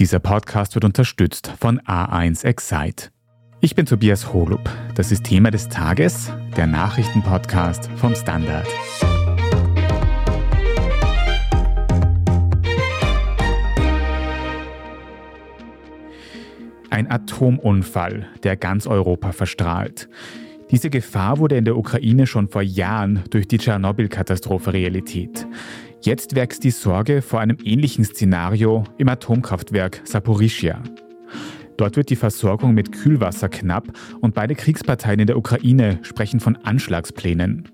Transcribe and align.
Dieser 0.00 0.18
Podcast 0.18 0.74
wird 0.74 0.84
unterstützt 0.84 1.52
von 1.60 1.78
A1 1.82 2.44
Excite. 2.44 3.10
Ich 3.60 3.76
bin 3.76 3.86
Tobias 3.86 4.32
Holub. 4.32 4.68
Das 4.96 5.12
ist 5.12 5.22
Thema 5.22 5.52
des 5.52 5.68
Tages, 5.68 6.32
der 6.56 6.66
Nachrichtenpodcast 6.66 7.88
vom 7.94 8.12
Standard. 8.16 8.66
Ein 16.90 17.08
Atomunfall, 17.08 18.26
der 18.42 18.56
ganz 18.56 18.88
Europa 18.88 19.30
verstrahlt. 19.30 20.08
Diese 20.72 20.90
Gefahr 20.90 21.38
wurde 21.38 21.56
in 21.56 21.64
der 21.64 21.76
Ukraine 21.76 22.26
schon 22.26 22.48
vor 22.48 22.62
Jahren 22.62 23.22
durch 23.30 23.46
die 23.46 23.58
Tschernobyl-Katastrophe 23.58 24.72
Realität. 24.72 25.46
Jetzt 26.04 26.34
wächst 26.34 26.64
die 26.64 26.70
Sorge 26.70 27.22
vor 27.22 27.40
einem 27.40 27.56
ähnlichen 27.64 28.04
Szenario 28.04 28.84
im 28.98 29.08
Atomkraftwerk 29.08 30.02
Saporischia. 30.04 30.82
Dort 31.78 31.96
wird 31.96 32.10
die 32.10 32.16
Versorgung 32.16 32.74
mit 32.74 32.92
Kühlwasser 32.92 33.48
knapp 33.48 33.88
und 34.20 34.34
beide 34.34 34.54
Kriegsparteien 34.54 35.20
in 35.20 35.26
der 35.26 35.38
Ukraine 35.38 36.00
sprechen 36.02 36.40
von 36.40 36.56
Anschlagsplänen. 36.56 37.70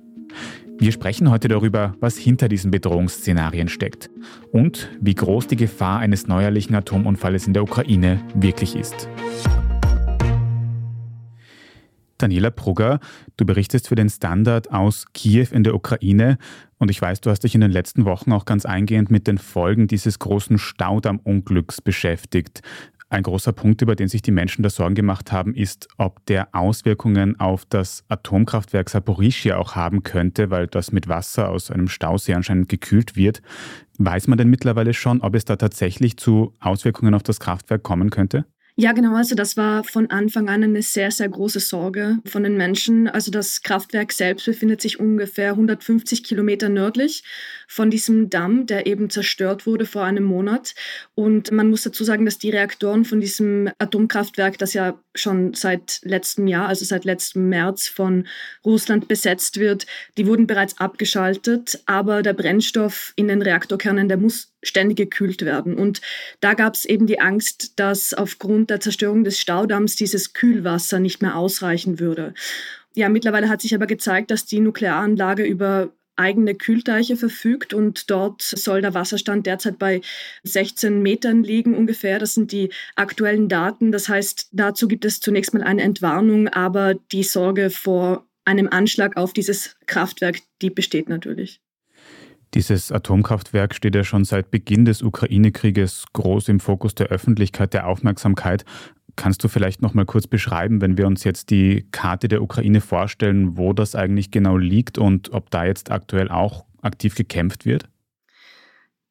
Wir 0.79 0.93
sprechen 0.93 1.29
heute 1.29 1.49
darüber, 1.49 1.97
was 1.99 2.17
hinter 2.17 2.47
diesen 2.47 2.71
Bedrohungsszenarien 2.71 3.67
steckt 3.67 4.11
und 4.53 4.91
wie 5.01 5.17
groß 5.17 5.49
die 5.49 5.57
Gefahr 5.57 5.99
eines 5.99 6.29
neuerlichen 6.29 6.77
Atomunfalles 6.77 7.49
in 7.49 7.53
der 7.53 7.65
Ukraine 7.65 8.23
wirklich 8.37 8.77
ist. 8.77 9.09
Daniela 12.23 12.51
Brugger, 12.51 13.01
du 13.37 13.45
berichtest 13.45 13.89
für 13.89 13.95
den 13.95 14.09
Standard 14.09 14.71
aus 14.73 15.07
Kiew 15.13 15.49
in 15.53 15.65
der 15.65 15.75
Ukraine 15.75 16.39
und 16.79 16.91
ich 16.91 17.01
weiß, 17.01 17.21
du 17.21 17.31
hast 17.31 17.41
dich 17.41 17.55
in 17.55 17.61
den 17.61 17.71
letzten 17.71 18.05
Wochen 18.05 18.33
auch 18.33 18.45
ganz 18.45 18.65
eingehend 18.65 19.11
mit 19.11 19.27
den 19.27 19.39
Folgen 19.39 19.87
dieses 19.87 20.19
großen 20.19 20.59
Staudammunglücks 20.59 21.81
beschäftigt. 21.81 22.63
Ein 23.13 23.25
großer 23.25 23.53
Punkt, 23.53 23.83
über 23.83 23.97
den 23.97 24.07
sich 24.07 24.23
die 24.23 24.31
Menschen 24.31 24.63
da 24.63 24.71
Sorgen 24.71 24.95
gemacht 24.95 25.33
haben, 25.33 25.53
ist, 25.53 25.89
ob 25.99 26.25
der 26.27 26.55
Auswirkungen 26.55 27.41
auf 27.41 27.65
das 27.65 28.05
Atomkraftwerk 28.09 28.89
Saporischia 28.89 29.57
auch 29.59 29.75
haben 29.75 30.05
könnte, 30.05 30.51
weil 30.51 30.69
das 30.69 30.93
mit 30.93 31.09
Wasser 31.09 31.49
aus 31.49 31.73
einem 31.73 31.89
Stausee 31.89 32.35
anscheinend 32.35 32.69
gekühlt 32.69 33.17
wird. 33.17 33.43
Weiß 33.99 34.29
man 34.29 34.39
denn 34.39 34.49
mittlerweile 34.49 34.95
schon, 34.95 35.23
ob 35.23 35.35
es 35.35 35.45
da 35.45 35.57
tatsächlich 35.57 36.19
zu 36.19 36.55
Auswirkungen 36.61 37.15
auf 37.15 37.25
das 37.25 37.41
Kraftwerk 37.41 37.83
kommen 37.83 38.11
könnte? 38.11 38.45
Ja, 38.83 38.93
genau. 38.93 39.15
Also 39.15 39.35
das 39.35 39.59
war 39.59 39.85
von 39.85 40.09
Anfang 40.09 40.49
an 40.49 40.65
eine 40.65 40.81
sehr, 40.81 41.11
sehr 41.11 41.29
große 41.29 41.61
Sorge 41.61 42.17
von 42.25 42.45
den 42.45 42.57
Menschen. 42.57 43.09
Also 43.09 43.31
das 43.31 43.61
Kraftwerk 43.61 44.11
selbst 44.11 44.47
befindet 44.47 44.81
sich 44.81 44.99
ungefähr 44.99 45.51
150 45.51 46.25
Kilometer 46.25 46.71
nördlich 46.71 47.23
von 47.71 47.89
diesem 47.89 48.31
Damm, 48.31 48.67
der 48.67 48.89
eben 48.89 49.11
zerstört 49.11 49.65
wurde 49.65 49.87
vor 49.87 50.03
einem 50.03 50.25
Monat. 50.25 50.75
Und 51.15 51.53
man 51.53 51.71
muss 51.71 51.85
dazu 51.85 52.03
sagen, 52.03 52.25
dass 52.25 52.37
die 52.37 52.51
Reaktoren 52.51 53.05
von 53.05 53.21
diesem 53.21 53.71
Atomkraftwerk, 53.79 54.59
das 54.59 54.75
ja 54.75 55.01
schon 55.15 55.55
seit 55.55 56.01
letztem 56.03 56.49
Jahr, 56.49 56.67
also 56.67 56.85
seit 56.85 57.05
letztem 57.05 57.49
März 57.49 57.87
von 57.87 58.27
Russland 58.65 59.07
besetzt 59.07 59.61
wird, 59.61 59.87
die 60.19 60.27
wurden 60.27 60.49
bereits 60.49 60.81
abgeschaltet. 60.81 61.81
Aber 61.87 62.23
der 62.23 62.33
Brennstoff 62.33 63.13
in 63.15 63.29
den 63.29 63.41
Reaktorkernen, 63.41 64.09
der 64.09 64.17
muss 64.17 64.53
ständig 64.65 64.99
gekühlt 64.99 65.43
werden. 65.43 65.77
Und 65.77 66.01
da 66.41 66.55
gab 66.55 66.75
es 66.75 66.85
eben 66.85 67.07
die 67.07 67.21
Angst, 67.21 67.79
dass 67.79 68.15
aufgrund 68.15 68.71
der 68.71 68.81
Zerstörung 68.81 69.23
des 69.23 69.39
Staudamms 69.39 69.95
dieses 69.95 70.33
Kühlwasser 70.33 70.99
nicht 70.99 71.23
mehr 71.23 71.37
ausreichen 71.37 72.01
würde. 72.01 72.35
Ja, 72.97 73.09
mittlerweile 73.09 73.49
hat 73.49 73.61
sich 73.63 73.77
aber 73.77 73.87
gezeigt, 73.87 74.33
dass 74.33 74.45
die 74.45 74.59
Nuklearanlage 74.59 75.45
über 75.45 75.93
eigene 76.21 76.55
Kühlteiche 76.55 77.17
verfügt 77.17 77.75
und 77.75 78.11
dort 78.11 78.43
soll 78.43 78.83
der 78.83 78.95
Wasserstand 78.95 79.47
derzeit 79.47 79.79
bei 79.79 80.03
16 80.45 81.03
Metern 81.03 81.43
liegen 81.43 81.75
ungefähr. 81.75 82.19
Das 82.19 82.35
sind 82.35 82.53
die 82.53 82.71
aktuellen 82.95 83.49
Daten. 83.49 83.91
Das 83.91 84.09
heißt, 84.09 84.51
dazu 84.53 84.87
gibt 84.87 85.05
es 85.05 85.21
zunächst 85.21 85.55
mal 85.55 85.63
eine 85.63 85.83
Entwarnung, 85.83 86.49
aber 86.49 86.95
die 86.95 87.25
Sorge 87.25 87.71
vor 87.71 88.27
einem 88.45 88.69
Anschlag 88.69 89.17
auf 89.17 89.33
dieses 89.33 89.77
Kraftwerk, 89.87 90.39
die 90.63 90.71
besteht 90.71 91.09
natürlich. 91.09 91.61
Dieses 92.55 92.91
Atomkraftwerk 92.91 93.77
steht 93.77 93.95
ja 93.95 94.03
schon 94.03 94.25
seit 94.25 94.51
Beginn 94.51 94.85
des 94.85 95.03
Ukraine-Krieges 95.03 96.07
groß 96.13 96.49
im 96.49 96.59
Fokus 96.59 96.97
der 96.97 97.07
Öffentlichkeit, 97.07 97.75
der 97.75 97.87
Aufmerksamkeit. 97.87 98.65
Kannst 99.17 99.43
du 99.45 99.49
vielleicht 99.49 99.83
noch 99.83 99.95
mal 99.95 100.07
kurz 100.07 100.27
beschreiben, 100.27 100.81
wenn 100.81 100.99
wir 100.99 101.07
uns 101.07 101.25
jetzt 101.25 101.51
die 101.51 101.87
Karte 101.93 102.29
der 102.29 102.43
Ukraine 102.43 102.81
vorstellen, 102.81 103.57
wo 103.57 103.73
das 103.73 103.95
eigentlich 103.95 104.31
genau 104.31 104.57
liegt 104.57 104.99
und 104.99 105.33
ob 105.33 105.51
da 105.51 105.65
jetzt 105.65 105.91
aktuell 105.91 106.31
auch 106.31 106.65
aktiv 106.83 107.15
gekämpft 107.15 107.65
wird? 107.65 107.89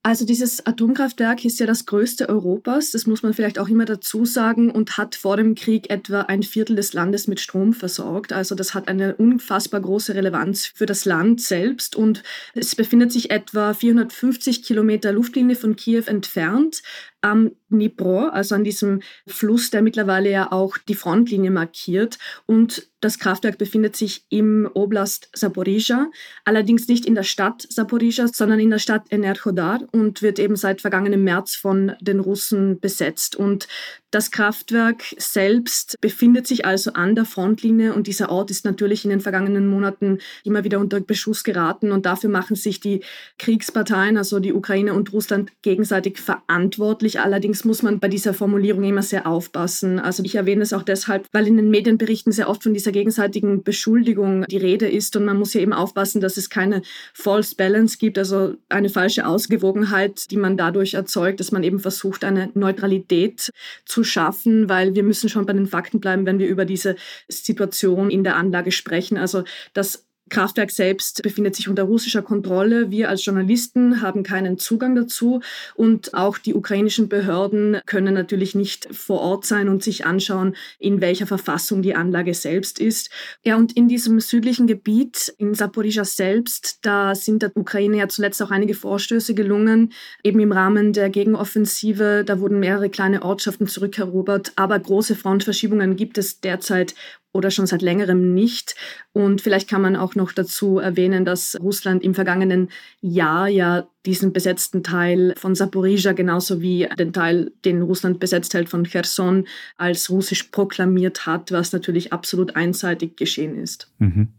Also 0.02 0.26
dieses 0.26 0.66
Atomkraftwerk 0.66 1.44
ist 1.44 1.60
ja 1.60 1.66
das 1.66 1.86
größte 1.86 2.30
Europas, 2.30 2.92
das 2.92 3.06
muss 3.06 3.22
man 3.22 3.34
vielleicht 3.34 3.60
auch 3.60 3.68
immer 3.68 3.84
dazu 3.84 4.24
sagen, 4.24 4.72
und 4.72 4.98
hat 4.98 5.14
vor 5.16 5.36
dem 5.36 5.56
Krieg 5.56 5.90
etwa 5.90 6.22
ein 6.22 6.42
Viertel 6.42 6.78
des 6.78 6.94
Landes 6.94 7.28
mit 7.28 7.42
Strom 7.42 7.74
versorgt. 7.74 8.32
Also 8.32 8.56
das 8.56 8.74
hat 8.74 8.88
eine 8.88 9.18
unfassbar 9.18 9.82
große 9.82 10.16
Relevanz 10.16 10.66
für 10.66 10.86
das 10.86 11.04
Land 11.04 11.42
selbst 11.42 11.98
und 11.98 12.24
es 12.54 12.76
befindet 12.76 13.12
sich 13.12 13.30
etwa 13.30 13.74
450 13.74 14.64
Kilometer 14.64 15.12
Luftlinie 15.12 15.58
von 15.58 15.76
Kiew 15.76 16.04
entfernt 16.06 16.82
am 17.22 17.52
Dnipro, 17.70 18.28
also 18.28 18.56
an 18.56 18.64
diesem 18.64 19.02
Fluss, 19.28 19.70
der 19.70 19.82
mittlerweile 19.82 20.30
ja 20.30 20.52
auch 20.52 20.78
die 20.78 20.96
Frontlinie 20.96 21.52
markiert. 21.52 22.18
Und 22.46 22.88
das 23.02 23.20
Kraftwerk 23.20 23.58
befindet 23.58 23.96
sich 23.96 24.26
im 24.30 24.70
Oblast 24.74 25.30
Saporizhia, 25.34 26.10
allerdings 26.46 26.88
nicht 26.88 27.06
in 27.06 27.16
der 27.16 27.24
Stadt 27.24 27.66
Saporizhia, 27.70 28.28
sondern 28.28 28.60
in 28.60 28.70
der 28.70 28.80
Stadt 28.80 29.06
Enerhodar 29.10 29.82
und 29.92 30.22
wird 30.22 30.40
eben 30.40 30.56
seit 30.56 30.82
vergangenem 30.82 31.24
März 31.24 31.56
von 31.56 31.94
den 32.02 32.20
Russen 32.20 32.80
besetzt. 32.80 33.36
Und 33.36 33.68
das 34.12 34.32
Kraftwerk 34.32 35.04
selbst 35.18 35.96
befindet 36.02 36.48
sich 36.48 36.66
also 36.66 36.94
an 36.94 37.16
der 37.16 37.26
Frontlinie 37.26 37.94
und 37.94 38.08
dieser 38.08 38.30
Ort 38.30 38.50
ist 38.50 38.66
natürlich 38.66 39.04
in 39.04 39.12
den 39.12 39.20
vergangenen 39.20 39.68
Monaten 39.68 40.18
immer 40.44 40.64
wieder 40.64 40.80
unter 40.80 41.00
Beschuss 41.00 41.44
geraten 41.44 41.92
und 41.92 42.06
dafür 42.06 42.30
machen 42.30 42.56
sich 42.56 42.80
die 42.80 43.02
Kriegsparteien, 43.38 44.18
also 44.18 44.40
die 44.40 44.54
Ukraine 44.54 44.94
und 44.96 45.14
Russland, 45.14 45.52
gegenseitig 45.62 46.18
verantwortlich. 46.18 47.20
Allerdings 47.20 47.66
muss 47.66 47.84
man 47.84 48.00
bei 48.00 48.08
dieser 48.08 48.34
Formulierung 48.34 48.84
immer 48.84 49.04
sehr 49.04 49.28
aufpassen. 49.28 50.00
Also 50.00 50.24
ich 50.24 50.36
erwähne 50.36 50.64
es 50.64 50.74
auch 50.74 50.84
deshalb, 50.84 51.28
weil 51.32 51.48
in 51.48 51.58
den 51.58 51.70
Medienberichten 51.70 52.32
sehr 52.32 52.50
oft 52.50 52.64
von 52.64 52.74
dieser 52.74 52.92
gegenseitigen 52.92 53.64
Beschuldigung 53.64 54.46
die 54.46 54.58
Rede 54.58 54.88
ist 54.88 55.16
und 55.16 55.26
man 55.26 55.38
muss 55.38 55.52
hier 55.52 55.62
eben 55.62 55.74
aufpassen, 55.74 56.20
dass 56.20 56.38
es 56.38 56.50
keine 56.50 56.82
False 57.14 57.56
Balance 57.56 57.98
gibt, 58.00 58.18
also 58.18 58.56
eine 58.70 58.90
falsche 58.90 59.28
Ausgewogenheit, 59.28 60.32
die 60.32 60.38
man 60.38 60.58
dadurch 60.58 60.96
erzeugt, 60.96 61.40
dass 61.40 61.52
man 61.52 61.64
eben 61.64 61.80
versucht, 61.80 62.24
eine 62.24 62.50
Neutralität 62.56 63.52
zu 63.86 63.99
zu 64.00 64.06
schaffen, 64.06 64.70
weil 64.70 64.96
wir 64.96 65.04
müssen 65.04 65.28
schon 65.28 65.46
bei 65.46 65.52
den 65.52 65.68
Fakten 65.68 66.00
bleiben, 66.00 66.26
wenn 66.26 66.40
wir 66.40 66.48
über 66.48 66.64
diese 66.64 66.96
Situation 67.28 68.10
in 68.10 68.24
der 68.24 68.38
Anlage 68.38 68.72
sprechen. 68.72 69.18
Also 69.18 69.44
das 69.74 70.09
Kraftwerk 70.30 70.72
selbst 70.72 71.22
befindet 71.24 71.56
sich 71.56 71.68
unter 71.68 71.84
russischer 71.84 72.22
Kontrolle. 72.22 72.92
Wir 72.92 73.10
als 73.10 73.26
Journalisten 73.26 74.02
haben 74.02 74.24
keinen 74.24 74.58
Zugang 74.58 74.96
dazu 74.96 75.42
und 75.76 76.14
auch 76.14 76.38
die 76.38 76.54
ukrainischen 76.54 77.10
Behörden 77.10 77.82
können 77.86 78.14
natürlich 78.14 78.56
nicht 78.56 78.88
vor 78.92 79.20
Ort 79.22 79.46
sein 79.46 79.70
und 79.70 79.84
sich 79.84 80.06
anschauen, 80.06 80.56
in 80.78 81.02
welcher 81.02 81.28
Verfassung 81.28 81.82
die 81.82 81.96
Anlage 81.96 82.34
selbst 82.34 82.80
ist. 82.80 83.10
Ja, 83.44 83.58
und 83.58 83.76
in 83.76 83.88
diesem 83.88 84.20
südlichen 84.20 84.68
Gebiet, 84.68 85.34
in 85.38 85.54
Saporizhia 85.54 86.06
selbst, 86.06 86.80
da 86.84 87.16
sind 87.16 87.42
der 87.42 87.52
Ukraine 87.56 87.98
ja 87.98 88.08
zuletzt 88.08 88.42
auch 88.42 88.52
einige 88.52 88.74
Vorstöße 88.74 89.34
gelungen, 89.34 89.92
eben 90.24 90.40
im 90.40 90.52
Rahmen 90.52 90.94
der 90.94 91.10
Gegenoffensive. 91.10 92.24
Da 92.26 92.40
wurden 92.40 92.60
mehrere 92.60 92.90
kleine 92.90 93.24
Ortschaften 93.24 93.68
zurückerobert, 93.68 94.54
aber 94.56 94.80
große 94.80 95.16
Frontverschiebungen 95.16 95.96
gibt 95.96 96.18
es 96.18 96.40
derzeit 96.40 96.96
oder 97.32 97.52
schon 97.52 97.68
seit 97.68 97.82
längerem 97.82 98.34
nicht. 98.34 98.76
Und 99.14 99.42
vielleicht 99.42 99.70
kann 99.70 99.82
man 99.82 99.96
auch 99.96 100.16
noch 100.16 100.32
dazu 100.32 100.80
erwähnen, 100.80 101.26
dass 101.26 101.58
Russland 101.60 102.04
im 102.04 102.16
vergangenen 102.16 102.70
Jahr 103.02 103.48
ja 103.48 103.88
diesen 104.06 104.34
besetzten 104.34 104.84
Teil 104.84 105.34
von 105.38 105.56
Saporizhia 105.56 106.14
genauso 106.14 106.62
wie 106.62 106.88
den 106.98 107.14
Teil, 107.14 107.52
den 107.66 107.82
Russland 107.82 108.20
besetzt 108.20 108.54
hält 108.54 108.70
von 108.70 108.84
Cherson, 108.86 109.46
als 109.78 110.10
russisch 110.10 110.44
proklamiert 110.44 111.26
hat, 111.26 111.52
was 111.52 111.72
natürlich 111.72 112.14
absolut 112.14 112.56
einseitig 112.56 113.18
geschehen 113.18 113.58
ist. 113.58 113.92
Mhm. 114.00 114.30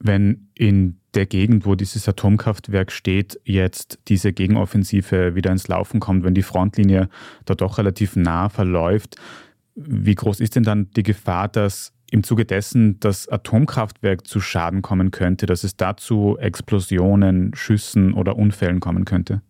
Wenn 0.00 0.48
in 0.54 0.96
der 1.14 1.26
Gegend, 1.26 1.66
wo 1.66 1.74
dieses 1.74 2.08
Atomkraftwerk 2.08 2.90
steht, 2.90 3.38
jetzt 3.44 3.98
diese 4.08 4.32
Gegenoffensive 4.32 5.34
wieder 5.34 5.50
ins 5.50 5.68
Laufen 5.68 6.00
kommt, 6.00 6.24
wenn 6.24 6.34
die 6.34 6.42
Frontlinie 6.42 7.08
da 7.44 7.54
doch 7.54 7.78
relativ 7.78 8.16
nah 8.16 8.48
verläuft, 8.48 9.16
wie 9.86 10.14
groß 10.14 10.40
ist 10.40 10.56
denn 10.56 10.62
dann 10.62 10.90
die 10.96 11.02
Gefahr, 11.02 11.48
dass 11.48 11.92
im 12.10 12.24
Zuge 12.24 12.44
dessen 12.44 12.98
das 13.00 13.28
Atomkraftwerk 13.28 14.26
zu 14.26 14.40
Schaden 14.40 14.82
kommen 14.82 15.10
könnte, 15.10 15.46
dass 15.46 15.64
es 15.64 15.76
dazu 15.76 16.36
Explosionen, 16.38 17.54
Schüssen 17.54 18.14
oder 18.14 18.36
Unfällen 18.36 18.80
kommen 18.80 19.04
könnte? 19.04 19.42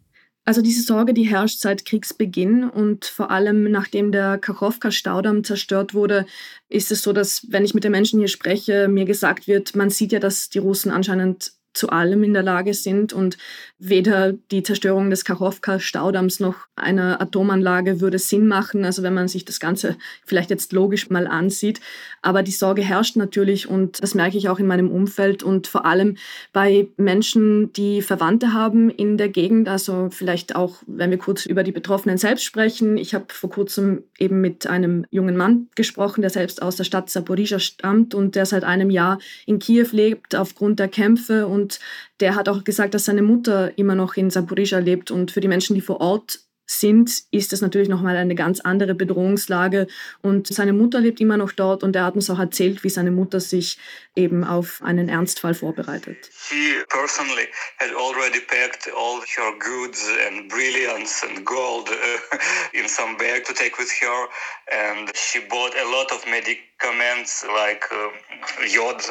Also 0.45 0.63
diese 0.63 0.83
Sorge, 0.83 1.15
die 1.15 1.25
herrscht 1.25 1.61
seit 1.61 1.85
Kriegsbeginn 1.85 2.65
und 2.65 3.05
vor 3.05 3.31
allem 3.31 3.71
nachdem 3.71 4.11
der 4.11 4.39
Kachowka-Staudamm 4.39 5.45
zerstört 5.45 5.95
wurde, 5.95 6.27
ist 6.69 6.91
es 6.91 7.03
so, 7.03 7.13
dass 7.13 7.47
wenn 7.51 7.65
ich 7.65 7.75
mit 7.75 7.85
den 7.85 7.93
Menschen 7.93 8.19
hier 8.19 8.29
spreche, 8.29 8.89
mir 8.89 9.05
gesagt 9.05 9.47
wird, 9.47 9.77
man 9.77 9.91
sieht 9.91 10.13
ja, 10.13 10.19
dass 10.19 10.49
die 10.49 10.59
Russen 10.59 10.91
anscheinend 10.91 11.53
zu 11.73 11.91
allem 11.91 12.25
in 12.25 12.35
der 12.35 12.43
Lage 12.43 12.75
sind 12.75 13.13
und 13.13 13.39
weder 13.79 14.33
die 14.33 14.63
Zerstörung 14.63 15.09
des 15.09 15.25
Kachowka-Staudamms 15.25 16.41
noch 16.41 16.67
einer 16.77 17.21
Atomanlage 17.21 18.01
würde 18.01 18.19
Sinn 18.19 18.49
machen, 18.49 18.85
also 18.85 19.03
wenn 19.03 19.15
man 19.15 19.29
sich 19.29 19.45
das 19.45 19.61
Ganze 19.61 19.97
vielleicht 20.25 20.51
jetzt 20.51 20.73
logisch 20.73 21.11
mal 21.11 21.27
ansieht. 21.27 21.81
Aber 22.23 22.43
die 22.43 22.51
Sorge 22.51 22.83
herrscht 22.83 23.17
natürlich 23.17 23.69
und 23.69 24.03
das 24.03 24.15
merke 24.15 24.37
ich 24.37 24.49
auch 24.49 24.59
in 24.59 24.67
meinem 24.67 24.91
Umfeld 24.91 25.43
und 25.43 25.67
vor 25.67 25.87
allem 25.87 26.17
bei 26.53 26.89
Menschen, 26.97 27.73
die 27.73 28.03
Verwandte 28.03 28.53
haben 28.53 28.91
in 28.91 29.17
der 29.17 29.29
Gegend, 29.29 29.69
also 29.69 30.09
vielleicht 30.11 30.57
auch, 30.57 30.83
wenn 30.87 31.11
wir 31.11 31.19
kurz 31.19 31.47
über 31.47 31.63
die 31.63 31.73
Betroffenen 31.73 32.19
selbst 32.19 32.45
sprechen. 32.45 32.99
Ich 32.99 33.15
habe 33.15 33.27
vor 33.29 33.51
kurzem 33.51 34.03
eben 34.19 34.41
mit 34.41 34.67
einem 34.67 35.07
jungen 35.11 35.37
Mann 35.37 35.69
gesprochen, 35.75 36.21
der 36.21 36.31
selbst 36.31 36.61
aus 36.63 36.77
der 36.77 36.85
Stadt 36.85 37.11
Saporizhia 37.11 37.59
stammt 37.59 38.15
und 38.15 38.35
der 38.35 38.45
seit 38.45 38.65
einem 38.65 38.91
Jahr 38.91 39.19
in 39.47 39.59
Kiew 39.59 39.89
lebt 39.93 40.35
aufgrund 40.35 40.79
der 40.79 40.89
Kämpfe 40.89 41.47
und 41.47 41.60
und 41.61 41.81
der 42.21 42.35
hat 42.35 42.49
auch 42.49 42.65
gesagt, 42.65 42.95
dass 42.95 43.05
seine 43.05 43.23
Mutter 43.23 43.77
immer 43.77 43.95
noch 43.95 44.17
in 44.17 44.31
Saporizhia 44.31 44.79
lebt. 44.79 45.11
Und 45.11 45.31
für 45.31 45.41
die 45.41 45.49
Menschen, 45.49 45.75
die 45.75 45.81
vor 45.81 46.01
Ort 46.01 46.41
sind, 46.67 47.25
ist 47.33 47.53
das 47.53 47.63
natürlich 47.63 47.89
nochmal 47.89 48.17
eine 48.17 48.37
ganz 48.37 48.61
andere 48.61 48.95
Bedrohungslage. 48.95 49.89
Und 50.23 50.47
seine 50.47 50.73
Mutter 50.73 51.01
lebt 51.01 51.21
immer 51.21 51.37
noch 51.37 51.51
dort 51.53 51.83
und 51.83 51.97
er 51.97 52.05
hat 52.05 52.15
uns 52.15 52.31
auch 52.31 52.39
erzählt, 52.39 52.85
wie 52.85 52.91
seine 52.91 53.11
Mutter 53.11 53.41
sich 53.41 53.77
eben 54.15 54.45
auf 54.45 54.81
einen 54.83 55.09
Ernstfall 55.09 55.55
vorbereitet. 55.55 56.31
She 56.33 56.77
personally 56.89 57.49
had 57.79 57.91
already 57.97 58.41
packed 58.41 58.89
all 58.97 59.21
her 59.21 59.53
goods 59.59 60.09
and 60.29 60.49
brilliance 60.49 61.27
and 61.27 61.45
gold 61.45 61.91
uh, 61.91 62.39
in 62.73 62.89
some 62.89 63.17
bag 63.17 63.45
to 63.45 63.53
take 63.53 63.77
with 63.77 63.91
her 64.01 64.29
and 64.71 65.11
she 65.15 65.41
bought 65.51 65.75
a 65.75 65.89
lot 65.91 66.13
of 66.13 66.25
medicaments 66.31 67.45
like 67.53 67.85
uh, 67.91 68.67
Jod. 68.73 69.03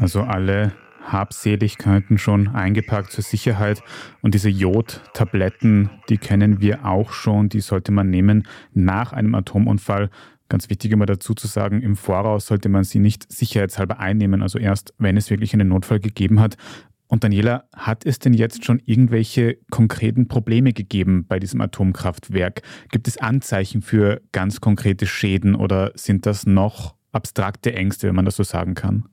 Also 0.00 0.22
alle 0.22 0.72
Habseligkeiten 1.04 2.18
schon 2.18 2.48
eingepackt 2.48 3.12
zur 3.12 3.24
Sicherheit. 3.24 3.82
Und 4.22 4.34
diese 4.34 4.48
Jodtabletten, 4.48 5.90
die 6.08 6.18
kennen 6.18 6.60
wir 6.60 6.84
auch 6.84 7.12
schon, 7.12 7.48
die 7.48 7.60
sollte 7.60 7.92
man 7.92 8.10
nehmen 8.10 8.46
nach 8.72 9.12
einem 9.12 9.34
Atomunfall. 9.34 10.10
Ganz 10.48 10.68
wichtig 10.68 10.92
immer 10.92 11.06
dazu 11.06 11.34
zu 11.34 11.46
sagen, 11.46 11.80
im 11.82 11.96
Voraus 11.96 12.46
sollte 12.46 12.68
man 12.68 12.84
sie 12.84 12.98
nicht 12.98 13.30
sicherheitshalber 13.32 13.98
einnehmen, 13.98 14.42
also 14.42 14.58
erst, 14.58 14.94
wenn 14.98 15.16
es 15.16 15.30
wirklich 15.30 15.54
einen 15.54 15.68
Notfall 15.68 16.00
gegeben 16.00 16.40
hat. 16.40 16.56
Und 17.06 17.22
Daniela, 17.22 17.64
hat 17.74 18.04
es 18.06 18.18
denn 18.18 18.34
jetzt 18.34 18.64
schon 18.64 18.80
irgendwelche 18.84 19.58
konkreten 19.70 20.26
Probleme 20.26 20.72
gegeben 20.72 21.26
bei 21.28 21.38
diesem 21.38 21.60
Atomkraftwerk? 21.60 22.62
Gibt 22.90 23.08
es 23.08 23.18
Anzeichen 23.18 23.82
für 23.82 24.20
ganz 24.32 24.60
konkrete 24.60 25.06
Schäden 25.06 25.54
oder 25.54 25.92
sind 25.94 26.26
das 26.26 26.46
noch 26.46 26.96
abstrakte 27.12 27.74
Ängste, 27.74 28.08
wenn 28.08 28.16
man 28.16 28.24
das 28.24 28.36
so 28.36 28.42
sagen 28.42 28.74
kann? 28.74 29.08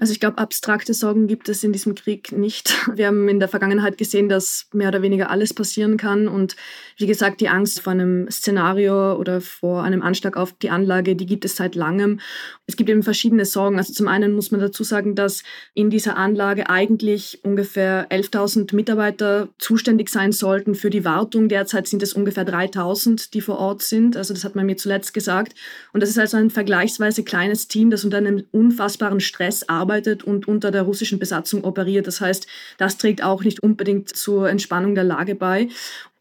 Also 0.00 0.12
ich 0.12 0.20
glaube, 0.20 0.38
abstrakte 0.38 0.94
Sorgen 0.94 1.26
gibt 1.26 1.48
es 1.48 1.64
in 1.64 1.72
diesem 1.72 1.96
Krieg 1.96 2.30
nicht. 2.30 2.72
Wir 2.94 3.08
haben 3.08 3.28
in 3.28 3.40
der 3.40 3.48
Vergangenheit 3.48 3.98
gesehen, 3.98 4.28
dass 4.28 4.68
mehr 4.72 4.88
oder 4.88 5.02
weniger 5.02 5.28
alles 5.28 5.52
passieren 5.52 5.96
kann. 5.96 6.28
Und 6.28 6.54
wie 6.98 7.08
gesagt, 7.08 7.40
die 7.40 7.48
Angst 7.48 7.80
vor 7.80 7.90
einem 7.90 8.30
Szenario 8.30 9.16
oder 9.16 9.40
vor 9.40 9.82
einem 9.82 10.00
Anschlag 10.02 10.36
auf 10.36 10.52
die 10.52 10.70
Anlage, 10.70 11.16
die 11.16 11.26
gibt 11.26 11.44
es 11.44 11.56
seit 11.56 11.74
langem. 11.74 12.20
Es 12.66 12.76
gibt 12.76 12.88
eben 12.90 13.02
verschiedene 13.02 13.44
Sorgen. 13.44 13.76
Also 13.76 13.92
zum 13.92 14.06
einen 14.06 14.34
muss 14.34 14.52
man 14.52 14.60
dazu 14.60 14.84
sagen, 14.84 15.16
dass 15.16 15.42
in 15.74 15.90
dieser 15.90 16.16
Anlage 16.16 16.70
eigentlich 16.70 17.40
ungefähr 17.42 18.08
11.000 18.10 18.76
Mitarbeiter 18.76 19.48
zuständig 19.58 20.10
sein 20.10 20.30
sollten 20.30 20.76
für 20.76 20.90
die 20.90 21.04
Wartung. 21.04 21.48
Derzeit 21.48 21.88
sind 21.88 22.04
es 22.04 22.12
ungefähr 22.12 22.46
3.000, 22.46 23.32
die 23.32 23.40
vor 23.40 23.58
Ort 23.58 23.82
sind. 23.82 24.16
Also 24.16 24.32
das 24.32 24.44
hat 24.44 24.54
man 24.54 24.66
mir 24.66 24.76
zuletzt 24.76 25.12
gesagt. 25.12 25.56
Und 25.92 26.04
das 26.04 26.10
ist 26.10 26.20
also 26.20 26.36
ein 26.36 26.50
vergleichsweise 26.50 27.24
kleines 27.24 27.66
Team, 27.66 27.90
das 27.90 28.04
unter 28.04 28.18
einem 28.18 28.44
unfassbaren 28.52 29.18
Stress 29.18 29.68
arbeitet 29.68 29.87
arbeitet 29.88 30.22
und 30.22 30.46
unter 30.46 30.70
der 30.70 30.82
russischen 30.82 31.18
Besatzung 31.18 31.64
operiert. 31.64 32.06
Das 32.06 32.20
heißt, 32.20 32.46
das 32.76 32.98
trägt 32.98 33.22
auch 33.22 33.42
nicht 33.42 33.62
unbedingt 33.62 34.14
zur 34.14 34.50
Entspannung 34.50 34.94
der 34.94 35.04
Lage 35.04 35.34
bei. 35.34 35.68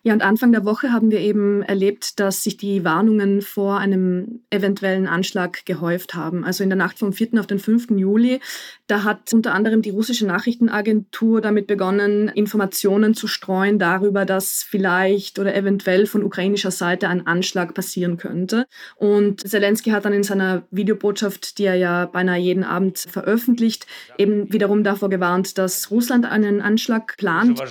Ja, 0.08 0.14
und 0.14 0.22
Anfang 0.22 0.54
der 0.54 0.64
Woche 0.64 0.94
haben 0.94 1.12
wir 1.12 1.20
eben 1.20 1.64
erlebt, 1.64 2.18
dass 2.22 2.42
sich 2.42 2.56
die 2.56 2.86
Warnungen 2.86 3.42
vor 3.42 3.78
einem 3.78 4.40
eventuellen 4.50 5.06
Anschlag 5.06 5.66
gehäuft 5.66 6.14
haben. 6.14 6.46
Also 6.46 6.64
in 6.64 6.70
der 6.70 6.78
Nacht 6.78 6.98
vom 6.98 7.12
4. 7.12 7.38
auf 7.38 7.46
den 7.46 7.60
5. 7.60 7.90
Juli, 7.90 8.40
da 8.88 9.04
hat 9.04 9.34
unter 9.34 9.54
anderem 9.54 9.82
die 9.82 9.90
russische 9.90 10.26
Nachrichtenagentur 10.26 11.42
damit 11.42 11.68
begonnen, 11.68 12.30
Informationen 12.30 13.16
zu 13.16 13.28
streuen 13.28 13.80
darüber, 13.80 14.24
dass 14.24 14.64
vielleicht 14.64 15.40
oder 15.40 15.54
eventuell 15.54 16.06
von 16.06 16.24
ukrainischer 16.24 16.72
Seite 16.72 17.10
ein 17.10 17.28
Anschlag 17.28 17.74
passieren 17.74 18.16
könnte. 18.16 18.66
Und 18.96 19.46
Zelensky 19.46 19.90
hat 19.90 20.06
dann 20.06 20.14
in 20.14 20.24
seiner 20.24 20.64
Videobotschaft, 20.72 21.58
die 21.58 21.66
er 21.66 21.76
ja 21.76 22.06
beinahe 22.06 22.40
jeden 22.40 22.64
Abend 22.64 22.98
veröffentlicht, 22.98 23.86
eben 24.18 24.54
wiederum 24.54 24.86
davor 24.86 25.10
gewarnt, 25.10 25.58
dass 25.58 25.92
Russland 25.92 26.26
einen 26.26 26.62
Anschlag 26.62 27.18
plant 27.18 27.62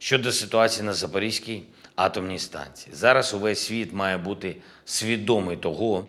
щодо 0.00 0.32
ситуації 0.32 0.86
на 0.86 0.92
Запорізькій 0.92 1.62
атомній 1.96 2.38
станції. 2.38 2.94
Зараз 2.94 3.34
увесь 3.34 3.60
світ 3.60 3.92
має 3.92 4.18
бути 4.18 4.56
свідомий 4.84 5.56
того. 5.56 6.08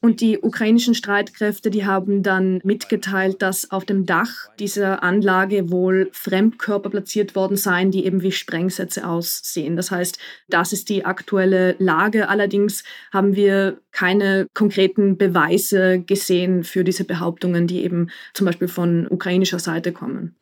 Und 0.00 0.20
die 0.20 0.38
ukrainischen 0.38 0.94
Streitkräfte, 0.94 1.70
die 1.70 1.86
haben 1.86 2.22
dann 2.22 2.60
mitgeteilt, 2.62 3.40
dass 3.40 3.70
auf 3.70 3.84
dem 3.84 4.04
Dach 4.04 4.48
dieser 4.58 5.02
Anlage 5.02 5.70
wohl 5.70 6.10
Fremdkörper 6.12 6.90
platziert 6.90 7.34
worden 7.34 7.56
seien, 7.56 7.90
die 7.90 8.04
eben 8.04 8.22
wie 8.22 8.32
Sprengsätze 8.32 9.06
aussehen. 9.08 9.76
Das 9.76 9.90
heißt, 9.90 10.18
das 10.48 10.72
ist 10.72 10.88
die 10.88 11.04
aktuelle 11.04 11.76
Lage. 11.78 12.28
Allerdings 12.28 12.84
haben 13.12 13.34
wir 13.34 13.78
keine 13.92 14.46
konkreten 14.54 15.16
Beweise 15.16 16.00
gesehen 16.00 16.64
für 16.64 16.84
diese 16.84 17.04
Behauptungen, 17.04 17.66
die 17.66 17.82
eben 17.82 18.10
zum 18.34 18.46
Beispiel 18.46 18.68
von 18.68 19.06
ukrainischer 19.08 19.58
Seite 19.58 19.92
kommen. 19.92 20.36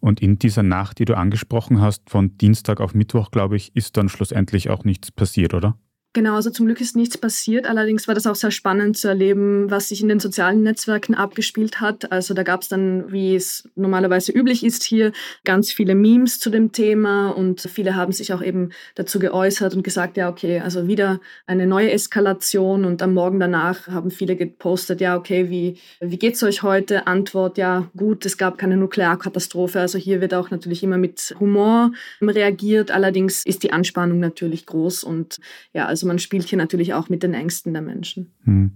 Und 0.00 0.20
in 0.20 0.38
dieser 0.38 0.62
Nacht, 0.62 0.98
die 0.98 1.04
du 1.04 1.16
angesprochen 1.16 1.80
hast, 1.80 2.08
von 2.08 2.36
Dienstag 2.38 2.80
auf 2.80 2.94
Mittwoch, 2.94 3.30
glaube 3.30 3.56
ich, 3.56 3.74
ist 3.74 3.96
dann 3.96 4.08
schlussendlich 4.08 4.70
auch 4.70 4.84
nichts 4.84 5.10
passiert, 5.10 5.54
oder? 5.54 5.76
Genau, 6.14 6.36
also 6.36 6.48
zum 6.48 6.64
Glück 6.64 6.80
ist 6.80 6.96
nichts 6.96 7.18
passiert. 7.18 7.66
Allerdings 7.66 8.08
war 8.08 8.14
das 8.14 8.26
auch 8.26 8.34
sehr 8.34 8.50
spannend 8.50 8.96
zu 8.96 9.08
erleben, 9.08 9.70
was 9.70 9.90
sich 9.90 10.00
in 10.00 10.08
den 10.08 10.20
sozialen 10.20 10.62
Netzwerken 10.62 11.14
abgespielt 11.14 11.82
hat. 11.82 12.10
Also 12.10 12.32
da 12.32 12.44
gab 12.44 12.62
es 12.62 12.68
dann, 12.68 13.12
wie 13.12 13.36
es 13.36 13.68
normalerweise 13.76 14.32
üblich 14.32 14.64
ist 14.64 14.84
hier, 14.84 15.12
ganz 15.44 15.70
viele 15.70 15.94
Memes 15.94 16.40
zu 16.40 16.48
dem 16.48 16.72
Thema 16.72 17.28
und 17.28 17.60
viele 17.60 17.94
haben 17.94 18.12
sich 18.12 18.32
auch 18.32 18.42
eben 18.42 18.70
dazu 18.94 19.18
geäußert 19.18 19.74
und 19.74 19.82
gesagt, 19.82 20.16
ja, 20.16 20.30
okay, 20.30 20.60
also 20.60 20.88
wieder 20.88 21.20
eine 21.46 21.66
neue 21.66 21.92
Eskalation 21.92 22.86
und 22.86 23.02
am 23.02 23.12
Morgen 23.12 23.38
danach 23.38 23.86
haben 23.86 24.10
viele 24.10 24.34
gepostet, 24.34 25.02
ja, 25.02 25.14
okay, 25.14 25.50
wie, 25.50 25.78
wie 26.00 26.18
geht's 26.18 26.42
euch 26.42 26.62
heute? 26.62 27.06
Antwort, 27.06 27.58
ja, 27.58 27.90
gut, 27.96 28.24
es 28.24 28.38
gab 28.38 28.56
keine 28.56 28.78
Nuklearkatastrophe. 28.78 29.78
Also 29.78 29.98
hier 29.98 30.22
wird 30.22 30.32
auch 30.32 30.50
natürlich 30.50 30.82
immer 30.82 30.96
mit 30.96 31.34
Humor 31.38 31.92
reagiert. 32.22 32.90
Allerdings 32.90 33.44
ist 33.44 33.62
die 33.62 33.72
Anspannung 33.72 34.20
natürlich 34.20 34.64
groß 34.64 35.04
und 35.04 35.38
ja, 35.74 35.86
also 35.86 36.07
man 36.08 36.18
spielt 36.18 36.48
hier 36.48 36.58
natürlich 36.58 36.94
auch 36.94 37.08
mit 37.08 37.22
den 37.22 37.34
Ängsten 37.34 37.72
der 37.72 37.82
Menschen. 37.82 38.32
Hm. 38.44 38.72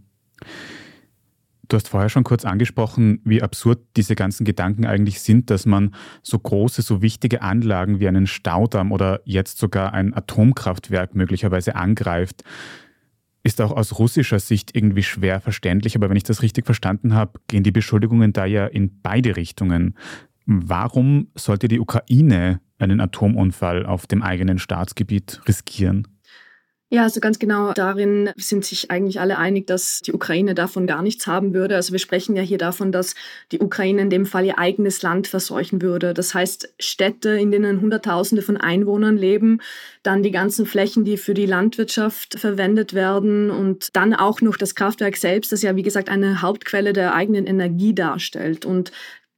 Du 1.68 1.76
hast 1.76 1.88
vorher 1.88 2.10
schon 2.10 2.24
kurz 2.24 2.44
angesprochen, 2.44 3.20
wie 3.24 3.40
absurd 3.40 3.80
diese 3.96 4.14
ganzen 4.14 4.44
Gedanken 4.44 4.84
eigentlich 4.84 5.20
sind, 5.22 5.48
dass 5.48 5.64
man 5.64 5.94
so 6.22 6.38
große, 6.38 6.82
so 6.82 7.00
wichtige 7.00 7.40
Anlagen 7.40 7.98
wie 7.98 8.08
einen 8.08 8.26
Staudamm 8.26 8.92
oder 8.92 9.22
jetzt 9.24 9.56
sogar 9.56 9.94
ein 9.94 10.12
Atomkraftwerk 10.12 11.14
möglicherweise 11.14 11.74
angreift. 11.74 12.44
Ist 13.42 13.60
auch 13.62 13.72
aus 13.72 13.98
russischer 13.98 14.38
Sicht 14.38 14.76
irgendwie 14.76 15.02
schwer 15.02 15.40
verständlich, 15.40 15.96
aber 15.96 16.10
wenn 16.10 16.16
ich 16.16 16.24
das 16.24 16.42
richtig 16.42 16.66
verstanden 16.66 17.14
habe, 17.14 17.40
gehen 17.48 17.62
die 17.62 17.72
Beschuldigungen 17.72 18.34
da 18.34 18.44
ja 18.44 18.66
in 18.66 19.00
beide 19.00 19.36
Richtungen. 19.36 19.94
Warum 20.44 21.28
sollte 21.34 21.68
die 21.68 21.80
Ukraine 21.80 22.60
einen 22.78 23.00
Atomunfall 23.00 23.86
auf 23.86 24.06
dem 24.06 24.22
eigenen 24.22 24.58
Staatsgebiet 24.58 25.40
riskieren? 25.48 26.06
Ja, 26.94 27.04
also 27.04 27.20
ganz 27.20 27.38
genau 27.38 27.72
darin 27.72 28.28
sind 28.36 28.66
sich 28.66 28.90
eigentlich 28.90 29.18
alle 29.18 29.38
einig, 29.38 29.66
dass 29.66 30.00
die 30.00 30.12
Ukraine 30.12 30.54
davon 30.54 30.86
gar 30.86 31.00
nichts 31.00 31.26
haben 31.26 31.54
würde. 31.54 31.74
Also 31.74 31.92
wir 31.92 31.98
sprechen 31.98 32.36
ja 32.36 32.42
hier 32.42 32.58
davon, 32.58 32.92
dass 32.92 33.14
die 33.50 33.60
Ukraine 33.60 34.02
in 34.02 34.10
dem 34.10 34.26
Fall 34.26 34.44
ihr 34.44 34.58
eigenes 34.58 35.00
Land 35.00 35.26
verseuchen 35.26 35.80
würde. 35.80 36.12
Das 36.12 36.34
heißt 36.34 36.74
Städte, 36.78 37.30
in 37.30 37.50
denen 37.50 37.80
Hunderttausende 37.80 38.42
von 38.42 38.58
Einwohnern 38.58 39.16
leben, 39.16 39.62
dann 40.02 40.22
die 40.22 40.32
ganzen 40.32 40.66
Flächen, 40.66 41.06
die 41.06 41.16
für 41.16 41.32
die 41.32 41.46
Landwirtschaft 41.46 42.38
verwendet 42.38 42.92
werden 42.92 43.50
und 43.50 43.88
dann 43.96 44.12
auch 44.12 44.42
noch 44.42 44.58
das 44.58 44.74
Kraftwerk 44.74 45.16
selbst, 45.16 45.50
das 45.50 45.62
ja 45.62 45.74
wie 45.76 45.82
gesagt 45.82 46.10
eine 46.10 46.42
Hauptquelle 46.42 46.92
der 46.92 47.14
eigenen 47.14 47.46
Energie 47.46 47.94
darstellt. 47.94 48.66
Und 48.66 48.92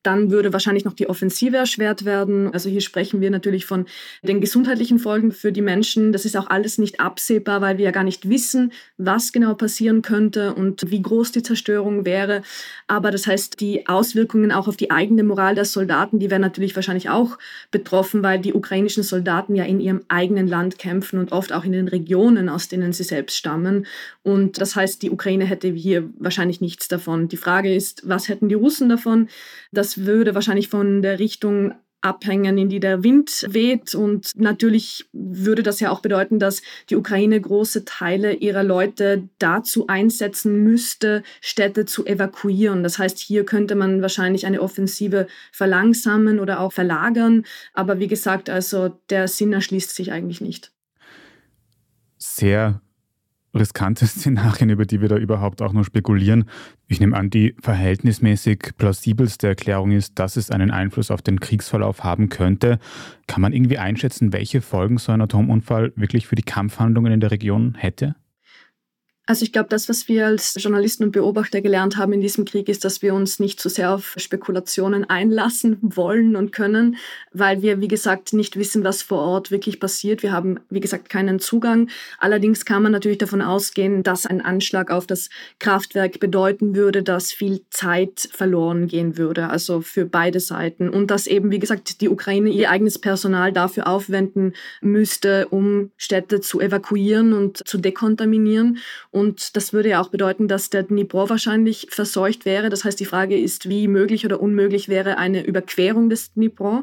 dann 0.04 0.30
würde 0.30 0.52
wahrscheinlich 0.52 0.84
noch 0.84 0.92
die 0.92 1.08
Offensive 1.08 1.56
erschwert 1.56 2.04
werden. 2.04 2.52
Also 2.52 2.68
hier 2.68 2.80
sprechen 2.80 3.20
wir 3.20 3.30
natürlich 3.30 3.66
von 3.66 3.86
den 4.22 4.40
gesundheitlichen 4.40 4.98
Folgen 4.98 5.32
für 5.32 5.50
die 5.50 5.62
Menschen. 5.62 6.12
Das 6.12 6.24
ist 6.24 6.36
auch 6.36 6.48
alles 6.48 6.78
nicht 6.78 7.00
absehbar, 7.00 7.60
weil 7.60 7.78
wir 7.78 7.86
ja 7.86 7.90
gar 7.90 8.04
nicht 8.04 8.28
wissen, 8.28 8.72
was 8.98 9.32
genau 9.32 9.54
passieren 9.54 10.02
könnte 10.02 10.54
und 10.54 10.90
wie 10.90 11.02
groß 11.02 11.32
die 11.32 11.42
Zerstörung 11.42 12.04
wäre. 12.04 12.42
Aber 12.86 13.10
das 13.10 13.26
heißt, 13.26 13.60
die 13.60 13.86
Auswirkungen 13.86 14.52
auch 14.52 14.68
auf 14.68 14.76
die 14.76 14.90
eigene 14.90 15.24
Moral 15.24 15.54
der 15.54 15.64
Soldaten, 15.64 16.18
die 16.18 16.30
wären 16.30 16.42
natürlich 16.42 16.76
wahrscheinlich 16.76 17.08
auch 17.08 17.38
betroffen, 17.70 18.22
weil 18.22 18.38
die 18.38 18.52
ukrainischen 18.52 19.02
Soldaten 19.02 19.54
ja 19.54 19.64
in 19.64 19.80
ihrem 19.80 20.02
eigenen 20.08 20.46
Land 20.46 20.78
kämpfen 20.78 21.18
und 21.18 21.32
oft 21.32 21.52
auch 21.52 21.64
in 21.64 21.72
den 21.72 21.88
Regionen, 21.88 22.48
aus 22.48 22.68
denen 22.68 22.92
sie 22.92 23.04
selbst 23.04 23.36
stammen. 23.36 23.86
Und 24.22 24.60
das 24.60 24.76
heißt, 24.76 25.02
die 25.02 25.10
Ukraine 25.10 25.46
hätte 25.46 25.68
hier 25.68 26.10
wahrscheinlich 26.18 26.60
nichts 26.60 26.88
davon. 26.88 27.28
Die 27.28 27.36
Frage 27.36 27.74
ist, 27.74 28.08
was 28.08 28.28
hätten 28.28 28.48
die 28.48 28.54
Russen 28.54 28.88
davon? 28.88 29.28
Das 29.72 29.93
würde 29.98 30.34
wahrscheinlich 30.34 30.68
von 30.68 31.02
der 31.02 31.18
Richtung 31.18 31.74
abhängen, 32.04 32.58
in 32.58 32.68
die 32.68 32.80
der 32.80 33.02
Wind 33.02 33.46
weht. 33.48 33.94
Und 33.94 34.30
natürlich 34.36 35.06
würde 35.12 35.62
das 35.62 35.80
ja 35.80 35.90
auch 35.90 36.00
bedeuten, 36.00 36.38
dass 36.38 36.60
die 36.90 36.96
Ukraine 36.96 37.40
große 37.40 37.84
Teile 37.86 38.34
ihrer 38.34 38.62
Leute 38.62 39.28
dazu 39.38 39.86
einsetzen 39.86 40.62
müsste, 40.62 41.22
Städte 41.40 41.86
zu 41.86 42.04
evakuieren. 42.04 42.82
Das 42.82 42.98
heißt, 42.98 43.18
hier 43.18 43.44
könnte 43.44 43.74
man 43.74 44.02
wahrscheinlich 44.02 44.44
eine 44.46 44.60
Offensive 44.60 45.26
verlangsamen 45.50 46.38
oder 46.40 46.60
auch 46.60 46.72
verlagern. 46.72 47.44
Aber 47.72 47.98
wie 47.98 48.08
gesagt, 48.08 48.50
also 48.50 49.00
der 49.08 49.26
Sinn 49.26 49.54
erschließt 49.54 49.94
sich 49.94 50.12
eigentlich 50.12 50.42
nicht. 50.42 50.72
Sehr 52.18 52.80
riskante 53.54 54.06
Szenarien, 54.06 54.70
über 54.70 54.84
die 54.84 55.00
wir 55.00 55.08
da 55.08 55.16
überhaupt 55.16 55.62
auch 55.62 55.72
nur 55.72 55.84
spekulieren. 55.84 56.44
Ich 56.88 57.00
nehme 57.00 57.16
an, 57.16 57.30
die 57.30 57.54
verhältnismäßig 57.60 58.72
plausibelste 58.76 59.48
Erklärung 59.48 59.92
ist, 59.92 60.18
dass 60.18 60.36
es 60.36 60.50
einen 60.50 60.70
Einfluss 60.70 61.10
auf 61.10 61.22
den 61.22 61.40
Kriegsverlauf 61.40 62.04
haben 62.04 62.28
könnte. 62.28 62.78
Kann 63.26 63.40
man 63.40 63.52
irgendwie 63.52 63.78
einschätzen, 63.78 64.32
welche 64.32 64.60
Folgen 64.60 64.98
so 64.98 65.12
ein 65.12 65.20
Atomunfall 65.20 65.92
wirklich 65.96 66.26
für 66.26 66.36
die 66.36 66.42
Kampfhandlungen 66.42 67.12
in 67.12 67.20
der 67.20 67.30
Region 67.30 67.74
hätte? 67.74 68.16
Also 69.26 69.42
ich 69.42 69.52
glaube, 69.52 69.70
das, 69.70 69.88
was 69.88 70.06
wir 70.06 70.26
als 70.26 70.54
Journalisten 70.62 71.04
und 71.04 71.12
Beobachter 71.12 71.62
gelernt 71.62 71.96
haben 71.96 72.12
in 72.12 72.20
diesem 72.20 72.44
Krieg, 72.44 72.68
ist, 72.68 72.84
dass 72.84 73.00
wir 73.00 73.14
uns 73.14 73.40
nicht 73.40 73.58
zu 73.58 73.70
sehr 73.70 73.94
auf 73.94 74.12
Spekulationen 74.18 75.08
einlassen 75.08 75.78
wollen 75.80 76.36
und 76.36 76.52
können, 76.52 76.96
weil 77.32 77.62
wir, 77.62 77.80
wie 77.80 77.88
gesagt, 77.88 78.34
nicht 78.34 78.56
wissen, 78.56 78.84
was 78.84 79.00
vor 79.00 79.20
Ort 79.20 79.50
wirklich 79.50 79.80
passiert. 79.80 80.22
Wir 80.22 80.32
haben, 80.32 80.60
wie 80.68 80.80
gesagt, 80.80 81.08
keinen 81.08 81.40
Zugang. 81.40 81.88
Allerdings 82.18 82.66
kann 82.66 82.82
man 82.82 82.92
natürlich 82.92 83.16
davon 83.16 83.40
ausgehen, 83.40 84.02
dass 84.02 84.26
ein 84.26 84.42
Anschlag 84.42 84.90
auf 84.90 85.06
das 85.06 85.30
Kraftwerk 85.58 86.20
bedeuten 86.20 86.76
würde, 86.76 87.02
dass 87.02 87.32
viel 87.32 87.62
Zeit 87.70 88.28
verloren 88.30 88.88
gehen 88.88 89.16
würde, 89.16 89.48
also 89.48 89.80
für 89.80 90.04
beide 90.04 90.38
Seiten. 90.38 90.90
Und 90.90 91.10
dass 91.10 91.26
eben, 91.26 91.50
wie 91.50 91.60
gesagt, 91.60 92.02
die 92.02 92.10
Ukraine 92.10 92.50
ihr 92.50 92.70
eigenes 92.70 92.98
Personal 92.98 93.52
dafür 93.52 93.86
aufwenden 93.86 94.52
müsste, 94.82 95.48
um 95.48 95.92
Städte 95.96 96.42
zu 96.42 96.60
evakuieren 96.60 97.32
und 97.32 97.66
zu 97.66 97.78
dekontaminieren. 97.78 98.80
Und 99.14 99.54
das 99.54 99.72
würde 99.72 99.90
ja 99.90 100.00
auch 100.00 100.08
bedeuten, 100.08 100.48
dass 100.48 100.70
der 100.70 100.82
Dnipro 100.82 101.28
wahrscheinlich 101.30 101.86
verseucht 101.88 102.44
wäre. 102.44 102.68
Das 102.68 102.84
heißt, 102.84 102.98
die 102.98 103.04
Frage 103.04 103.38
ist, 103.38 103.68
wie 103.68 103.86
möglich 103.86 104.24
oder 104.24 104.40
unmöglich 104.40 104.88
wäre 104.88 105.18
eine 105.18 105.46
Überquerung 105.46 106.10
des 106.10 106.32
Dnipro. 106.32 106.82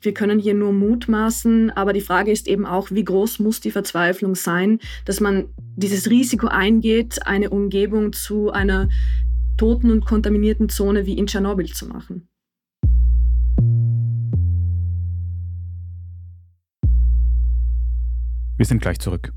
Wir 0.00 0.12
können 0.12 0.40
hier 0.40 0.54
nur 0.54 0.72
mutmaßen, 0.72 1.70
aber 1.70 1.92
die 1.92 2.00
Frage 2.00 2.32
ist 2.32 2.48
eben 2.48 2.66
auch, 2.66 2.90
wie 2.90 3.04
groß 3.04 3.38
muss 3.38 3.60
die 3.60 3.70
Verzweiflung 3.70 4.34
sein, 4.34 4.80
dass 5.04 5.20
man 5.20 5.46
dieses 5.76 6.10
Risiko 6.10 6.48
eingeht, 6.48 7.24
eine 7.24 7.50
Umgebung 7.50 8.14
zu 8.14 8.50
einer 8.50 8.88
toten 9.56 9.92
und 9.92 10.04
kontaminierten 10.04 10.70
Zone 10.70 11.06
wie 11.06 11.16
in 11.16 11.28
Tschernobyl 11.28 11.72
zu 11.72 11.86
machen. 11.86 12.26
Wir 18.56 18.66
sind 18.66 18.82
gleich 18.82 18.98
zurück. 18.98 19.32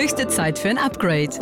Höchste 0.00 0.28
Zeit 0.28 0.58
für 0.58 0.70
ein 0.70 0.78
Upgrade. 0.78 1.38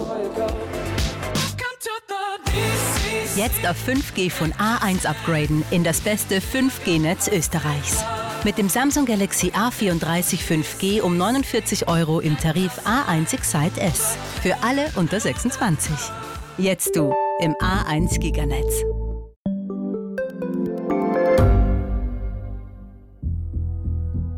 Jetzt 3.37 3.65
auf 3.65 3.77
5G 3.87 4.33
von 4.33 4.53
A1 4.55 5.07
upgraden 5.07 5.63
in 5.71 5.85
das 5.85 6.01
beste 6.01 6.41
5G-Netz 6.41 7.29
Österreichs. 7.29 8.05
Mit 8.43 8.59
dem 8.59 8.69
Samsung 8.69 9.05
Galaxy 9.05 9.53
A34 9.53 10.41
5G 10.41 11.01
um 11.03 11.17
49 11.17 11.87
Euro 11.87 12.19
im 12.19 12.37
Tarif 12.37 12.73
A1 12.85 13.33
Excite 13.33 13.81
S. 13.81 14.19
Für 14.43 14.57
alle 14.65 14.91
unter 14.97 15.21
26. 15.21 15.93
Jetzt 16.57 16.97
du 16.97 17.15
im 17.39 17.55
A1 17.61 18.19
Giganetz. 18.19 18.83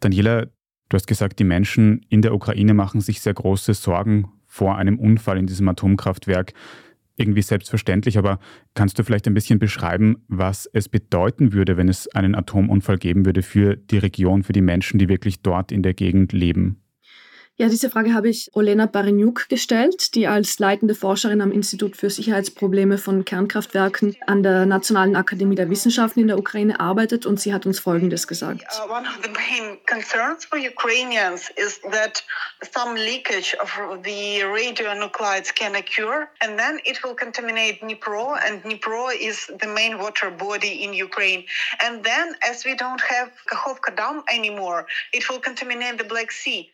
Daniela, 0.00 0.46
du 0.88 0.94
hast 0.94 1.06
gesagt, 1.06 1.38
die 1.38 1.44
Menschen 1.44 2.04
in 2.08 2.22
der 2.22 2.34
Ukraine 2.34 2.74
machen 2.74 3.00
sich 3.00 3.20
sehr 3.20 3.34
große 3.34 3.74
Sorgen 3.74 4.30
vor 4.46 4.76
einem 4.76 4.98
Unfall 4.98 5.38
in 5.38 5.46
diesem 5.46 5.68
Atomkraftwerk. 5.68 6.52
Irgendwie 7.16 7.42
selbstverständlich, 7.42 8.16
aber 8.16 8.38
kannst 8.74 8.98
du 8.98 9.02
vielleicht 9.02 9.26
ein 9.26 9.34
bisschen 9.34 9.58
beschreiben, 9.58 10.24
was 10.28 10.70
es 10.72 10.88
bedeuten 10.88 11.52
würde, 11.52 11.76
wenn 11.76 11.88
es 11.88 12.06
einen 12.14 12.36
Atomunfall 12.36 12.96
geben 12.96 13.26
würde 13.26 13.42
für 13.42 13.76
die 13.76 13.98
Region, 13.98 14.44
für 14.44 14.52
die 14.52 14.62
Menschen, 14.62 14.98
die 14.98 15.08
wirklich 15.08 15.42
dort 15.42 15.72
in 15.72 15.82
der 15.82 15.94
Gegend 15.94 16.32
leben? 16.32 16.80
Ja, 17.60 17.68
diese 17.68 17.90
Frage 17.90 18.14
habe 18.14 18.28
ich 18.28 18.50
Olena 18.52 18.86
Bareniuk 18.86 19.48
gestellt, 19.48 20.14
die 20.14 20.28
als 20.28 20.60
leitende 20.60 20.94
Forscherin 20.94 21.40
am 21.40 21.50
Institut 21.50 21.96
für 21.96 22.08
Sicherheitsprobleme 22.08 22.98
von 22.98 23.24
Kernkraftwerken 23.24 24.16
an 24.28 24.44
der 24.44 24.64
Nationalen 24.64 25.16
Akademie 25.16 25.56
der 25.56 25.68
Wissenschaften 25.68 26.20
in 26.20 26.28
der 26.28 26.38
Ukraine 26.38 26.78
arbeitet 26.78 27.26
und 27.26 27.40
sie 27.40 27.52
hat 27.52 27.66
uns 27.66 27.80
Folgendes 27.80 28.28
gesagt. 28.28 28.62
Uh, 28.62 28.88
one 28.88 29.04
of 29.08 29.18
the 29.24 29.30
main 29.30 29.76
concerns 29.86 30.44
for 30.44 30.56
Ukrainians 30.56 31.50
is 31.56 31.80
that 31.90 32.22
some 32.72 32.94
leakage 32.94 33.56
of 33.60 33.76
the 34.04 34.44
radionuclides 34.44 35.52
can 35.52 35.74
occur 35.74 36.28
and 36.40 36.56
then 36.56 36.78
it 36.84 37.02
will 37.02 37.16
contaminate 37.16 37.80
Dnipro 37.82 38.38
and 38.46 38.62
Dnipro 38.62 39.10
is 39.20 39.50
the 39.60 39.66
main 39.66 39.98
water 39.98 40.30
body 40.30 40.84
in 40.84 40.94
Ukraine. 40.94 41.44
And 41.84 42.04
then 42.04 42.36
as 42.48 42.64
we 42.64 42.76
don't 42.76 43.00
have 43.00 43.32
Kakhovka 43.50 43.96
Dam 43.96 44.22
anymore, 44.32 44.86
it 45.12 45.28
will 45.28 45.40
contaminate 45.40 45.98
the 45.98 46.04
Black 46.04 46.30
Sea. 46.30 46.70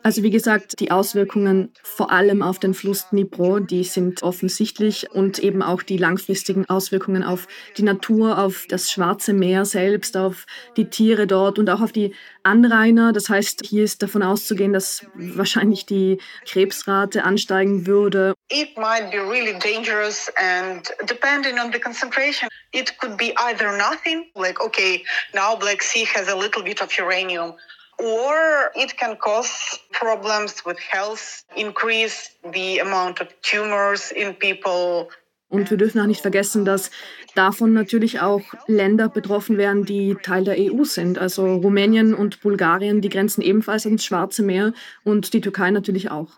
Also 0.00 0.22
wie 0.22 0.30
gesagt, 0.30 0.78
die 0.78 0.92
Auswirkungen 0.92 1.72
vor 1.82 2.12
allem 2.12 2.40
auf 2.40 2.60
den 2.60 2.72
Fluss 2.72 3.08
Dnipro, 3.10 3.58
die 3.58 3.82
sind 3.82 4.22
offensichtlich 4.22 5.10
und 5.10 5.40
eben 5.40 5.60
auch 5.60 5.82
die 5.82 5.96
langfristigen 5.96 6.68
Auswirkungen 6.68 7.24
auf 7.24 7.48
die 7.76 7.82
Natur, 7.82 8.38
auf 8.38 8.66
das 8.68 8.92
Schwarze 8.92 9.32
Meer 9.32 9.64
selbst, 9.64 10.16
auf 10.16 10.46
die 10.76 10.88
Tiere 10.88 11.26
dort 11.26 11.58
und 11.58 11.68
auch 11.68 11.80
auf 11.80 11.90
die 11.90 12.14
Anrainer. 12.44 13.12
Das 13.12 13.28
heißt, 13.28 13.66
hier 13.66 13.82
ist 13.82 14.00
davon 14.00 14.22
auszugehen, 14.22 14.72
dass 14.72 15.04
wahrscheinlich 15.14 15.84
die 15.84 16.18
Krebsrate 16.46 17.24
ansteigen 17.24 17.86
würde. 17.86 18.34
It 18.50 18.78
might 18.78 19.10
be 19.10 19.18
really 19.18 19.58
dangerous 19.58 20.32
and 20.36 20.88
depending 21.08 21.58
on 21.58 21.72
the 21.72 21.80
concentration, 21.80 22.48
it 22.72 22.96
could 22.98 23.16
be 23.16 23.34
either 23.36 23.76
nothing, 23.76 24.26
like 24.36 24.60
okay, 24.64 25.04
now 25.34 25.56
Black 25.58 25.82
Sea 25.82 26.06
has 26.06 26.28
a 26.28 26.36
little 26.36 26.62
bit 26.62 26.80
of 26.80 26.96
uranium 26.96 27.54
or 27.98 28.70
it 28.74 28.96
can 28.96 29.16
cause 29.16 29.78
problems 29.92 30.64
with 30.64 30.78
health, 30.78 31.44
increase 31.56 32.30
the 32.52 32.78
amount 32.80 33.20
of 33.20 33.28
tumors 33.42 34.12
in 34.12 34.34
people. 34.34 35.08
Und 35.50 35.70
wir 35.70 35.78
dürfen 35.78 36.00
auch 36.00 36.06
nicht 36.06 36.20
vergessen, 36.20 36.66
dass 36.66 36.90
davon 37.34 37.72
natürlich 37.72 38.20
auch 38.20 38.42
Länder 38.66 39.08
betroffen 39.08 39.56
wären, 39.56 39.86
die 39.86 40.14
Teil 40.22 40.44
der 40.44 40.56
EU 40.58 40.84
sind. 40.84 41.18
Also 41.18 41.46
Rumänien 41.46 42.12
und 42.12 42.42
Bulgarien, 42.42 43.00
die 43.00 43.08
grenzen 43.08 43.40
ebenfalls 43.40 43.86
ans 43.86 44.04
Schwarze 44.04 44.42
Meer 44.42 44.74
und 45.04 45.32
die 45.32 45.40
Türkei 45.40 45.70
natürlich 45.70 46.10
auch. 46.10 46.28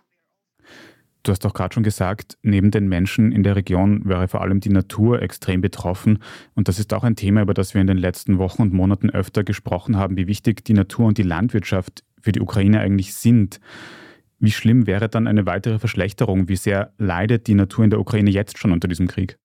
Du 1.23 1.33
hast 1.33 1.45
auch 1.45 1.53
gerade 1.53 1.75
schon 1.75 1.83
gesagt, 1.83 2.39
neben 2.43 2.71
den 2.71 2.89
Menschen 2.89 3.31
in 3.31 3.43
der 3.43 3.57
Region 3.57 4.03
wäre 4.07 4.27
vor 4.27 4.41
allem 4.41 4.61
die 4.61 4.71
Natur 4.71 5.21
extrem 5.21 5.61
betroffen. 5.61 6.19
Und 6.55 6.69
das 6.69 6.79
ist 6.79 6.95
auch 6.95 7.05
ein 7.05 7.17
Thema, 7.17 7.43
über 7.43 7.53
das 7.53 7.75
wir 7.75 7.81
in 7.81 7.87
den 7.87 7.99
letzten 7.99 8.39
Wochen 8.39 8.63
und 8.63 8.73
Monaten 8.73 9.11
öfter 9.11 9.45
gesprochen 9.45 9.97
haben, 9.97 10.17
wie 10.17 10.27
wichtig 10.27 10.65
die 10.65 10.73
Natur 10.73 11.07
und 11.07 11.19
die 11.19 11.23
Landwirtschaft 11.23 12.05
für 12.21 12.33
die 12.33 12.41
Ukraine 12.41 12.81
eigentlich 12.81 13.15
sind. 13.15 13.61
Wie 14.39 14.51
schlimm 14.51 14.87
wäre 14.87 15.11
dann 15.11 15.27
eine 15.27 15.45
weitere 15.45 15.79
Verschlechterung? 15.79 16.49
Wie 16.49 16.57
sehr 16.57 16.95
leidet 16.97 17.47
die 17.47 17.55
Natur 17.55 17.85
in 17.85 17.91
der 17.91 18.01
Ukraine 18.01 18.31
jetzt 18.31 18.57
schon 18.57 18.73
unter 18.73 18.89
diesem 18.89 19.07
Krieg? 19.07 19.39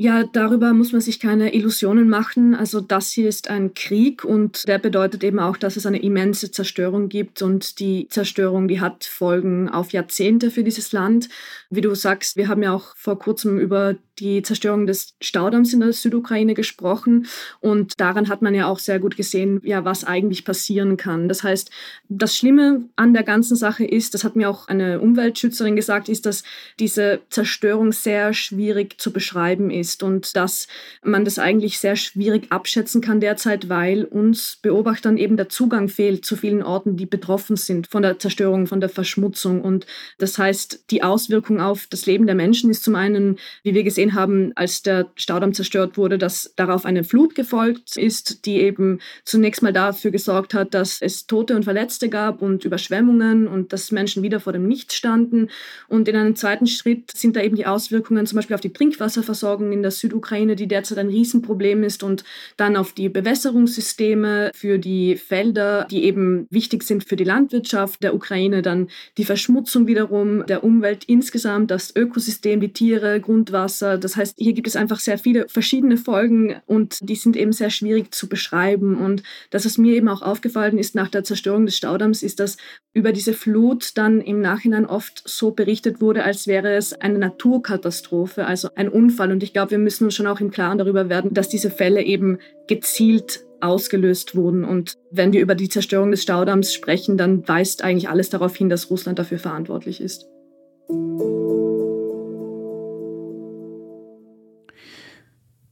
Ja, 0.00 0.22
darüber 0.22 0.74
muss 0.74 0.92
man 0.92 1.00
sich 1.00 1.18
keine 1.18 1.52
Illusionen 1.54 2.08
machen. 2.08 2.54
Also 2.54 2.80
das 2.80 3.10
hier 3.10 3.28
ist 3.28 3.50
ein 3.50 3.74
Krieg 3.74 4.24
und 4.24 4.68
der 4.68 4.78
bedeutet 4.78 5.24
eben 5.24 5.40
auch, 5.40 5.56
dass 5.56 5.76
es 5.76 5.86
eine 5.86 6.00
immense 6.00 6.52
Zerstörung 6.52 7.08
gibt 7.08 7.42
und 7.42 7.80
die 7.80 8.06
Zerstörung, 8.08 8.68
die 8.68 8.80
hat 8.80 9.04
Folgen 9.04 9.68
auf 9.68 9.92
Jahrzehnte 9.92 10.52
für 10.52 10.62
dieses 10.62 10.92
Land. 10.92 11.28
Wie 11.68 11.80
du 11.80 11.92
sagst, 11.96 12.36
wir 12.36 12.46
haben 12.46 12.62
ja 12.62 12.72
auch 12.72 12.94
vor 12.96 13.18
kurzem 13.18 13.58
über 13.58 13.96
die 14.20 14.42
Zerstörung 14.42 14.86
des 14.86 15.14
Staudamms 15.20 15.72
in 15.72 15.80
der 15.80 15.92
Südukraine 15.92 16.54
gesprochen 16.54 17.26
und 17.60 18.00
daran 18.00 18.28
hat 18.28 18.42
man 18.42 18.54
ja 18.54 18.66
auch 18.66 18.78
sehr 18.78 18.98
gut 18.98 19.16
gesehen, 19.16 19.60
ja, 19.64 19.84
was 19.84 20.04
eigentlich 20.04 20.44
passieren 20.44 20.96
kann. 20.96 21.28
Das 21.28 21.42
heißt, 21.42 21.70
das 22.08 22.36
Schlimme 22.36 22.88
an 22.96 23.14
der 23.14 23.22
ganzen 23.22 23.56
Sache 23.56 23.84
ist, 23.84 24.14
das 24.14 24.24
hat 24.24 24.34
mir 24.34 24.50
auch 24.50 24.68
eine 24.68 25.00
Umweltschützerin 25.00 25.76
gesagt, 25.76 26.08
ist, 26.08 26.26
dass 26.26 26.42
diese 26.80 27.20
Zerstörung 27.30 27.92
sehr 27.92 28.32
schwierig 28.32 29.00
zu 29.00 29.12
beschreiben 29.12 29.70
ist 29.70 29.87
ist 29.88 30.02
und 30.02 30.36
dass 30.36 30.68
man 31.02 31.24
das 31.24 31.38
eigentlich 31.38 31.78
sehr 31.78 31.96
schwierig 31.96 32.50
abschätzen 32.50 33.00
kann 33.00 33.20
derzeit, 33.20 33.68
weil 33.68 34.04
uns 34.04 34.58
Beobachtern 34.62 35.16
eben 35.16 35.36
der 35.36 35.48
Zugang 35.48 35.88
fehlt 35.88 36.24
zu 36.24 36.36
vielen 36.36 36.62
Orten, 36.62 36.96
die 36.96 37.06
betroffen 37.06 37.56
sind 37.56 37.86
von 37.86 38.02
der 38.02 38.18
Zerstörung, 38.18 38.66
von 38.66 38.80
der 38.80 38.90
Verschmutzung. 38.90 39.62
Und 39.62 39.86
das 40.18 40.38
heißt, 40.38 40.84
die 40.90 41.02
Auswirkung 41.02 41.60
auf 41.60 41.86
das 41.88 42.06
Leben 42.06 42.26
der 42.26 42.34
Menschen 42.34 42.70
ist 42.70 42.84
zum 42.84 42.94
einen, 42.94 43.38
wie 43.62 43.74
wir 43.74 43.82
gesehen 43.82 44.14
haben, 44.14 44.52
als 44.54 44.82
der 44.82 45.10
Staudamm 45.16 45.54
zerstört 45.54 45.96
wurde, 45.96 46.18
dass 46.18 46.52
darauf 46.56 46.84
eine 46.84 47.04
Flut 47.04 47.34
gefolgt 47.34 47.96
ist, 47.96 48.44
die 48.44 48.60
eben 48.60 49.00
zunächst 49.24 49.62
mal 49.62 49.72
dafür 49.72 50.10
gesorgt 50.10 50.54
hat, 50.54 50.74
dass 50.74 51.00
es 51.00 51.26
Tote 51.26 51.56
und 51.56 51.64
Verletzte 51.64 52.08
gab 52.08 52.42
und 52.42 52.64
Überschwemmungen 52.64 53.48
und 53.48 53.72
dass 53.72 53.90
Menschen 53.90 54.22
wieder 54.22 54.40
vor 54.40 54.52
dem 54.52 54.68
Nichts 54.68 54.94
standen. 54.94 55.48
Und 55.88 56.08
in 56.08 56.16
einem 56.16 56.36
zweiten 56.36 56.66
Schritt 56.66 57.12
sind 57.16 57.36
da 57.36 57.40
eben 57.40 57.56
die 57.56 57.66
Auswirkungen 57.66 58.26
zum 58.26 58.36
Beispiel 58.36 58.54
auf 58.54 58.60
die 58.60 58.72
Trinkwasserversorgung 58.72 59.72
in 59.78 59.82
der 59.82 59.90
Südukraine, 59.90 60.56
die 60.56 60.68
derzeit 60.68 60.98
ein 60.98 61.08
Riesenproblem 61.08 61.82
ist, 61.82 62.02
und 62.02 62.24
dann 62.56 62.76
auf 62.76 62.92
die 62.92 63.08
Bewässerungssysteme 63.08 64.50
für 64.54 64.78
die 64.78 65.16
Felder, 65.16 65.86
die 65.90 66.04
eben 66.04 66.46
wichtig 66.50 66.82
sind 66.82 67.04
für 67.04 67.16
die 67.16 67.24
Landwirtschaft 67.24 68.02
der 68.02 68.14
Ukraine, 68.14 68.62
dann 68.62 68.88
die 69.16 69.24
Verschmutzung 69.24 69.86
wiederum 69.86 70.44
der 70.46 70.64
Umwelt 70.64 71.04
insgesamt, 71.04 71.70
das 71.70 71.94
Ökosystem, 71.94 72.60
die 72.60 72.72
Tiere, 72.72 73.20
Grundwasser. 73.20 73.98
Das 73.98 74.16
heißt, 74.16 74.34
hier 74.36 74.52
gibt 74.52 74.66
es 74.66 74.76
einfach 74.76 75.00
sehr 75.00 75.18
viele 75.18 75.48
verschiedene 75.48 75.96
Folgen 75.96 76.56
und 76.66 76.98
die 77.00 77.16
sind 77.16 77.36
eben 77.36 77.52
sehr 77.52 77.70
schwierig 77.70 78.12
zu 78.14 78.28
beschreiben. 78.28 78.96
Und 78.96 79.22
das, 79.50 79.64
was 79.64 79.78
mir 79.78 79.94
eben 79.94 80.08
auch 80.08 80.22
aufgefallen 80.22 80.78
ist 80.78 80.94
nach 80.94 81.08
der 81.08 81.24
Zerstörung 81.24 81.66
des 81.66 81.76
Staudamms, 81.76 82.22
ist, 82.22 82.40
dass 82.40 82.56
über 82.92 83.12
diese 83.12 83.32
Flut 83.32 83.96
dann 83.96 84.20
im 84.20 84.40
Nachhinein 84.40 84.86
oft 84.86 85.22
so 85.24 85.52
berichtet 85.52 86.00
wurde, 86.00 86.24
als 86.24 86.46
wäre 86.46 86.74
es 86.74 86.92
eine 86.92 87.18
Naturkatastrophe, 87.18 88.44
also 88.46 88.70
ein 88.74 88.88
Unfall. 88.88 89.30
Und 89.30 89.42
ich 89.42 89.52
glaube, 89.52 89.67
wir 89.70 89.78
müssen 89.78 90.04
uns 90.04 90.14
schon 90.14 90.26
auch 90.26 90.40
im 90.40 90.50
Klaren 90.50 90.78
darüber 90.78 91.08
werden, 91.08 91.34
dass 91.34 91.48
diese 91.48 91.70
Fälle 91.70 92.02
eben 92.02 92.38
gezielt 92.66 93.44
ausgelöst 93.60 94.36
wurden. 94.36 94.64
Und 94.64 94.94
wenn 95.10 95.32
wir 95.32 95.40
über 95.40 95.54
die 95.54 95.68
Zerstörung 95.68 96.10
des 96.10 96.22
Staudamms 96.22 96.72
sprechen, 96.72 97.16
dann 97.16 97.46
weist 97.48 97.82
eigentlich 97.82 98.08
alles 98.08 98.30
darauf 98.30 98.54
hin, 98.56 98.68
dass 98.68 98.90
Russland 98.90 99.18
dafür 99.18 99.38
verantwortlich 99.38 100.00
ist. 100.00 100.26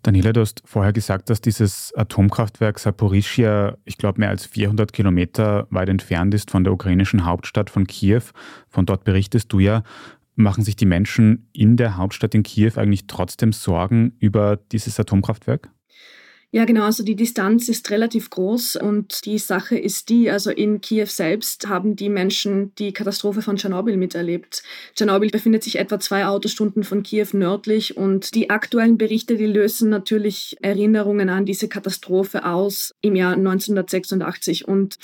Daniela, 0.06 0.32
du 0.32 0.40
hast 0.40 0.62
vorher 0.64 0.92
gesagt, 0.92 1.30
dass 1.30 1.40
dieses 1.40 1.92
Atomkraftwerk 1.96 2.78
Saporischia, 2.78 3.76
ich 3.84 3.98
glaube, 3.98 4.20
mehr 4.20 4.28
als 4.28 4.46
400 4.46 4.92
Kilometer 4.92 5.66
weit 5.70 5.88
entfernt 5.88 6.32
ist 6.32 6.52
von 6.52 6.62
der 6.62 6.72
ukrainischen 6.72 7.24
Hauptstadt 7.24 7.70
von 7.70 7.88
Kiew. 7.88 8.22
Von 8.68 8.86
dort 8.86 9.02
berichtest 9.02 9.52
du 9.52 9.58
ja. 9.58 9.82
Machen 10.36 10.62
sich 10.62 10.76
die 10.76 10.86
Menschen 10.86 11.48
in 11.52 11.76
der 11.76 11.96
Hauptstadt 11.96 12.34
in 12.34 12.42
Kiew 12.42 12.72
eigentlich 12.76 13.06
trotzdem 13.06 13.52
Sorgen 13.52 14.14
über 14.20 14.58
dieses 14.70 15.00
Atomkraftwerk? 15.00 15.70
Ja, 16.52 16.64
genau. 16.64 16.84
Also 16.84 17.02
die 17.02 17.16
Distanz 17.16 17.68
ist 17.68 17.90
relativ 17.90 18.30
groß 18.30 18.76
und 18.76 19.26
die 19.26 19.38
Sache 19.38 19.76
ist 19.76 20.08
die, 20.08 20.30
also 20.30 20.50
in 20.50 20.80
Kiew 20.80 21.06
selbst 21.06 21.68
haben 21.68 21.96
die 21.96 22.08
Menschen 22.08 22.74
die 22.76 22.92
Katastrophe 22.92 23.42
von 23.42 23.56
Tschernobyl 23.56 23.96
miterlebt. 23.96 24.62
Tschernobyl 24.94 25.30
befindet 25.30 25.64
sich 25.64 25.76
etwa 25.76 25.98
zwei 25.98 26.24
Autostunden 26.26 26.84
von 26.84 27.02
Kiew 27.02 27.28
nördlich 27.32 27.96
und 27.96 28.34
die 28.34 28.48
aktuellen 28.48 28.96
Berichte, 28.96 29.36
die 29.36 29.46
lösen 29.46 29.90
natürlich 29.90 30.56
Erinnerungen 30.62 31.28
an 31.30 31.46
diese 31.46 31.68
Katastrophe 31.68 32.46
aus 32.46 32.94
im 33.00 33.16
Jahr 33.16 33.34
1986 33.34 34.68
und 34.68 34.98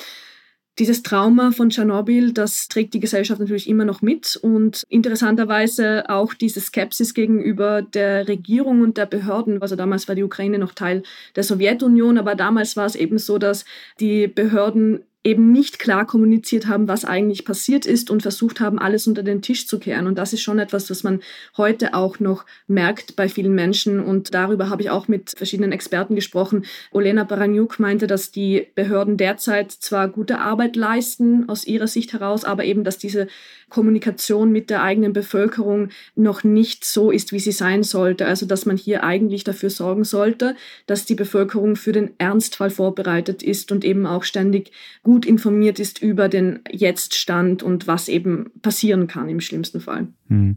dieses 0.78 1.02
Trauma 1.02 1.50
von 1.50 1.68
Tschernobyl, 1.68 2.32
das 2.32 2.68
trägt 2.68 2.94
die 2.94 3.00
Gesellschaft 3.00 3.40
natürlich 3.40 3.68
immer 3.68 3.85
noch 3.85 4.00
mit 4.00 4.37
und 4.37 4.85
interessanterweise 4.88 6.08
auch 6.08 6.32
diese 6.32 6.61
Skepsis 6.61 7.12
gegenüber 7.12 7.82
der 7.82 8.26
Regierung 8.26 8.80
und 8.80 8.96
der 8.96 9.06
Behörden. 9.06 9.61
Also 9.61 9.76
damals 9.76 10.08
war 10.08 10.14
die 10.14 10.24
Ukraine 10.24 10.58
noch 10.58 10.72
Teil 10.72 11.02
der 11.37 11.44
Sowjetunion, 11.44 12.16
aber 12.16 12.35
damals 12.35 12.76
war 12.76 12.87
es 12.87 12.94
eben 12.94 13.18
so, 13.18 13.37
dass 13.37 13.66
die 14.00 14.28
Behörden 14.28 15.04
eben 15.24 15.52
nicht 15.52 15.78
klar 15.78 16.04
kommuniziert 16.04 16.66
haben, 16.66 16.88
was 16.88 17.04
eigentlich 17.04 17.44
passiert 17.44 17.87
ist 17.87 18.11
und 18.11 18.22
versucht 18.22 18.58
haben, 18.58 18.78
alles 18.80 19.06
unter 19.06 19.22
den 19.22 19.40
Tisch 19.40 19.68
zu 19.68 19.78
kehren. 19.78 20.08
Und 20.08 20.18
das 20.18 20.32
ist 20.32 20.42
schon 20.42 20.58
etwas, 20.58 20.90
was 20.90 21.04
man 21.04 21.20
heute 21.56 21.94
auch 21.94 22.18
noch 22.18 22.44
merkt 22.66 23.14
bei 23.14 23.28
vielen 23.28 23.54
Menschen. 23.54 24.00
Und 24.00 24.35
darüber 24.35 24.68
habe 24.68 24.82
ich 24.82 24.90
auch 24.90 25.06
mit 25.06 25.32
verschiedenen 25.37 25.70
Experten 25.70 26.16
gesprochen. 26.16 26.64
Olena 26.90 27.22
Baranyuk 27.22 27.78
meinte, 27.78 28.08
dass 28.08 28.32
die 28.32 28.66
Behörden 28.74 29.16
derzeit 29.16 29.70
zwar 29.70 30.08
gute 30.08 30.40
Arbeit 30.40 30.74
leisten 30.74 31.48
aus 31.48 31.64
ihrer 31.66 31.87
Sicht 31.87 32.12
heraus, 32.12 32.44
aber 32.44 32.64
eben, 32.64 32.82
dass 32.82 32.98
diese 32.98 33.28
Kommunikation 33.72 34.52
mit 34.52 34.70
der 34.70 34.82
eigenen 34.82 35.12
Bevölkerung 35.12 35.88
noch 36.14 36.44
nicht 36.44 36.85
so 36.85 37.11
ist, 37.11 37.32
wie 37.32 37.38
sie 37.38 37.52
sein 37.52 37.85
sollte. 37.85 38.26
Also 38.26 38.44
dass 38.44 38.66
man 38.66 38.76
hier 38.76 39.02
eigentlich 39.02 39.44
dafür 39.44 39.70
sorgen 39.70 40.04
sollte, 40.04 40.56
dass 40.87 41.06
die 41.06 41.14
Bevölkerung 41.14 41.76
für 41.76 41.92
den 41.92 42.11
Ernstfall 42.18 42.70
vorbereitet 42.70 43.42
ist 43.42 43.72
und 43.72 43.85
eben 43.85 44.04
auch 44.04 44.24
ständig 44.24 44.72
gut 45.02 45.12
informiert 45.20 45.79
ist 45.79 46.03
über 46.03 46.29
den 46.29 46.61
Jetztstand 46.70 47.62
und 47.62 47.87
was 47.87 48.09
eben 48.09 48.51
passieren 48.62 49.07
kann 49.07 49.29
im 49.29 49.40
schlimmsten 49.40 49.81
Fall. 49.81 50.09
Hm. 50.29 50.57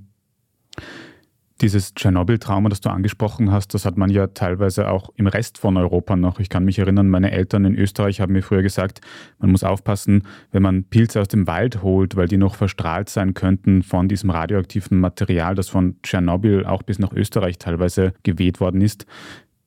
Dieses 1.62 1.94
Tschernobyl-Trauma, 1.94 2.68
das 2.68 2.82
du 2.82 2.90
angesprochen 2.90 3.50
hast, 3.50 3.74
das 3.74 3.86
hat 3.86 3.96
man 3.96 4.10
ja 4.10 4.28
teilweise 4.28 4.90
auch 4.90 5.10
im 5.16 5.26
Rest 5.26 5.58
von 5.58 5.78
Europa 5.78 6.18
noch. 6.18 6.42
Ich 6.42 6.50
kann 6.50 6.66
mich 6.66 6.80
erinnern, 6.80 7.08
meine 7.08 7.32
Eltern 7.32 7.64
in 7.64 7.76
Österreich 7.76 8.20
haben 8.20 8.34
mir 8.34 8.44
früher 8.44 8.62
gesagt, 8.62 9.00
man 9.40 9.52
muss 9.52 9.64
aufpassen, 9.64 10.24
wenn 10.52 10.62
man 10.62 10.84
Pilze 10.84 11.22
aus 11.22 11.30
dem 11.30 11.48
Wald 11.48 11.82
holt, 11.82 12.18
weil 12.18 12.28
die 12.28 12.36
noch 12.36 12.56
verstrahlt 12.56 13.08
sein 13.08 13.34
könnten 13.34 13.84
von 13.84 14.10
diesem 14.10 14.32
radioaktiven 14.32 15.00
Material, 15.00 15.56
das 15.56 15.70
von 15.70 15.96
Tschernobyl 16.04 16.66
auch 16.66 16.84
bis 16.84 17.00
nach 17.00 17.14
Österreich 17.14 17.58
teilweise 17.58 18.14
geweht 18.24 18.60
worden 18.60 18.82
ist. 18.82 19.06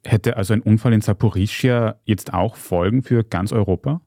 Hätte 0.04 0.36
also 0.36 0.52
ein 0.52 0.60
Unfall 0.60 0.92
in 0.92 1.00
Saporischia 1.00 1.96
jetzt 2.04 2.34
auch 2.34 2.56
Folgen 2.56 3.02
für 3.02 3.24
ganz 3.24 3.50
Europa? 3.50 4.02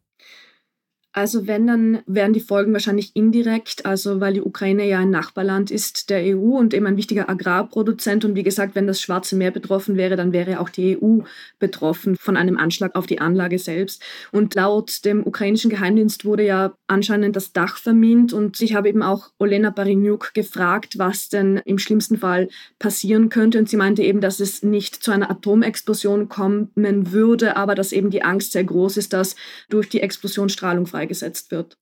Also 1.14 1.46
wenn, 1.46 1.68
dann 1.68 2.00
wären 2.06 2.32
die 2.32 2.40
Folgen 2.40 2.72
wahrscheinlich 2.72 3.16
indirekt, 3.16 3.86
also 3.86 4.22
weil 4.22 4.34
die 4.34 4.42
Ukraine 4.42 4.88
ja 4.88 5.00
ein 5.00 5.10
Nachbarland 5.10 5.70
ist 5.70 6.10
der 6.10 6.38
EU 6.38 6.58
und 6.58 6.74
eben 6.74 6.88
ein 6.88 6.96
wichtiger 6.96 7.30
Agrarproduzent. 7.30 8.24
Und 8.24 8.36
wie 8.36 8.44
gesagt, 8.44 8.76
wenn 8.76 8.88
das 8.88 9.02
Schwarze 9.02 9.36
Meer 9.36 9.52
betroffen 9.52 9.98
wäre, 9.98 10.16
dann 10.16 10.32
wäre 10.32 10.62
auch 10.62 10.70
die 10.70 10.98
EU 10.98 11.20
betroffen 11.60 12.16
von 12.16 12.38
einem 12.38 12.58
Anschlag 12.58 12.96
auf 12.96 13.08
die 13.08 13.20
Anlage 13.20 13.60
selbst. 13.60 14.02
Und 14.32 14.56
laut 14.56 15.04
dem 15.04 15.28
ukrainischen 15.28 15.70
Geheimdienst 15.70 16.24
wurde 16.24 16.46
ja 16.46 16.74
anscheinend 16.88 17.36
das 17.36 17.52
Dach 17.52 17.76
vermint. 17.76 18.32
Und 18.32 18.62
ich 18.62 18.74
habe 18.74 18.88
eben 18.88 19.04
auch 19.04 19.32
Olena 19.38 19.70
Barinyuk 19.70 20.34
gefragt, 20.34 20.98
was 20.98 21.28
denn 21.28 21.58
im 21.66 21.78
schlimmsten 21.78 22.20
Fall 22.20 22.48
passieren 22.80 23.28
könnte. 23.28 23.60
Und 23.60 23.68
sie 23.68 23.78
meinte 23.78 24.02
eben, 24.02 24.22
dass 24.22 24.40
es 24.40 24.64
nicht 24.64 25.04
zu 25.04 25.12
einer 25.12 25.30
Atomexplosion 25.30 26.30
kommen 26.30 26.72
würde, 26.76 27.58
aber 27.58 27.76
dass 27.76 27.92
eben 27.92 28.12
die 28.12 28.24
Angst 28.24 28.54
sehr 28.54 28.64
groß 28.64 28.96
ist, 28.96 29.12
dass 29.12 29.36
durch 29.70 29.90
die 29.90 30.00
Explosion 30.00 30.48
Strahlung 30.48 30.86
frei 30.86 31.01
freigesetzt 31.02 31.52
wird. 31.52 31.78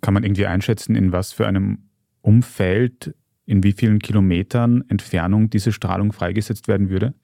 Kann 0.00 0.14
man 0.14 0.24
irgendwie 0.24 0.46
einschätzen, 0.46 0.94
in 0.94 1.12
was 1.12 1.32
für 1.32 1.46
einem 1.46 1.78
Umfeld, 2.22 3.14
in 3.46 3.62
wie 3.62 3.72
vielen 3.72 3.98
Kilometern 3.98 4.84
Entfernung 4.88 5.50
diese 5.50 5.72
Strahlung 5.72 6.12
freigesetzt 6.12 6.68
werden 6.68 6.88
würde? 6.88 7.14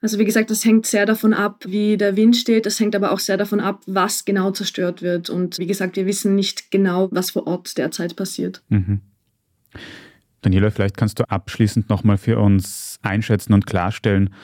Also 0.00 0.18
wie 0.18 0.24
gesagt, 0.24 0.50
das 0.50 0.64
hängt 0.64 0.86
sehr 0.86 1.06
davon 1.06 1.32
ab, 1.32 1.64
wie 1.66 1.96
der 1.96 2.16
Wind 2.16 2.36
steht. 2.36 2.66
Das 2.66 2.78
hängt 2.80 2.94
aber 2.94 3.12
auch 3.12 3.18
sehr 3.18 3.36
davon 3.36 3.60
ab, 3.60 3.82
was 3.86 4.24
genau 4.24 4.50
zerstört 4.50 5.02
wird. 5.02 5.30
Und 5.30 5.58
wie 5.58 5.66
gesagt, 5.66 5.96
wir 5.96 6.06
wissen 6.06 6.34
nicht 6.34 6.70
genau, 6.70 7.08
was 7.12 7.30
vor 7.30 7.46
Ort 7.46 7.78
derzeit 7.78 8.14
passiert. 8.16 8.62
Mhm. 8.68 9.00
Daniela, 10.42 10.70
vielleicht 10.70 10.96
kannst 10.96 11.18
du 11.18 11.24
abschließend 11.24 11.88
nochmal 11.88 12.18
für 12.18 12.38
uns 12.38 12.98
einschätzen 13.02 13.52
und 13.52 13.66
klarstellen, 13.66 14.34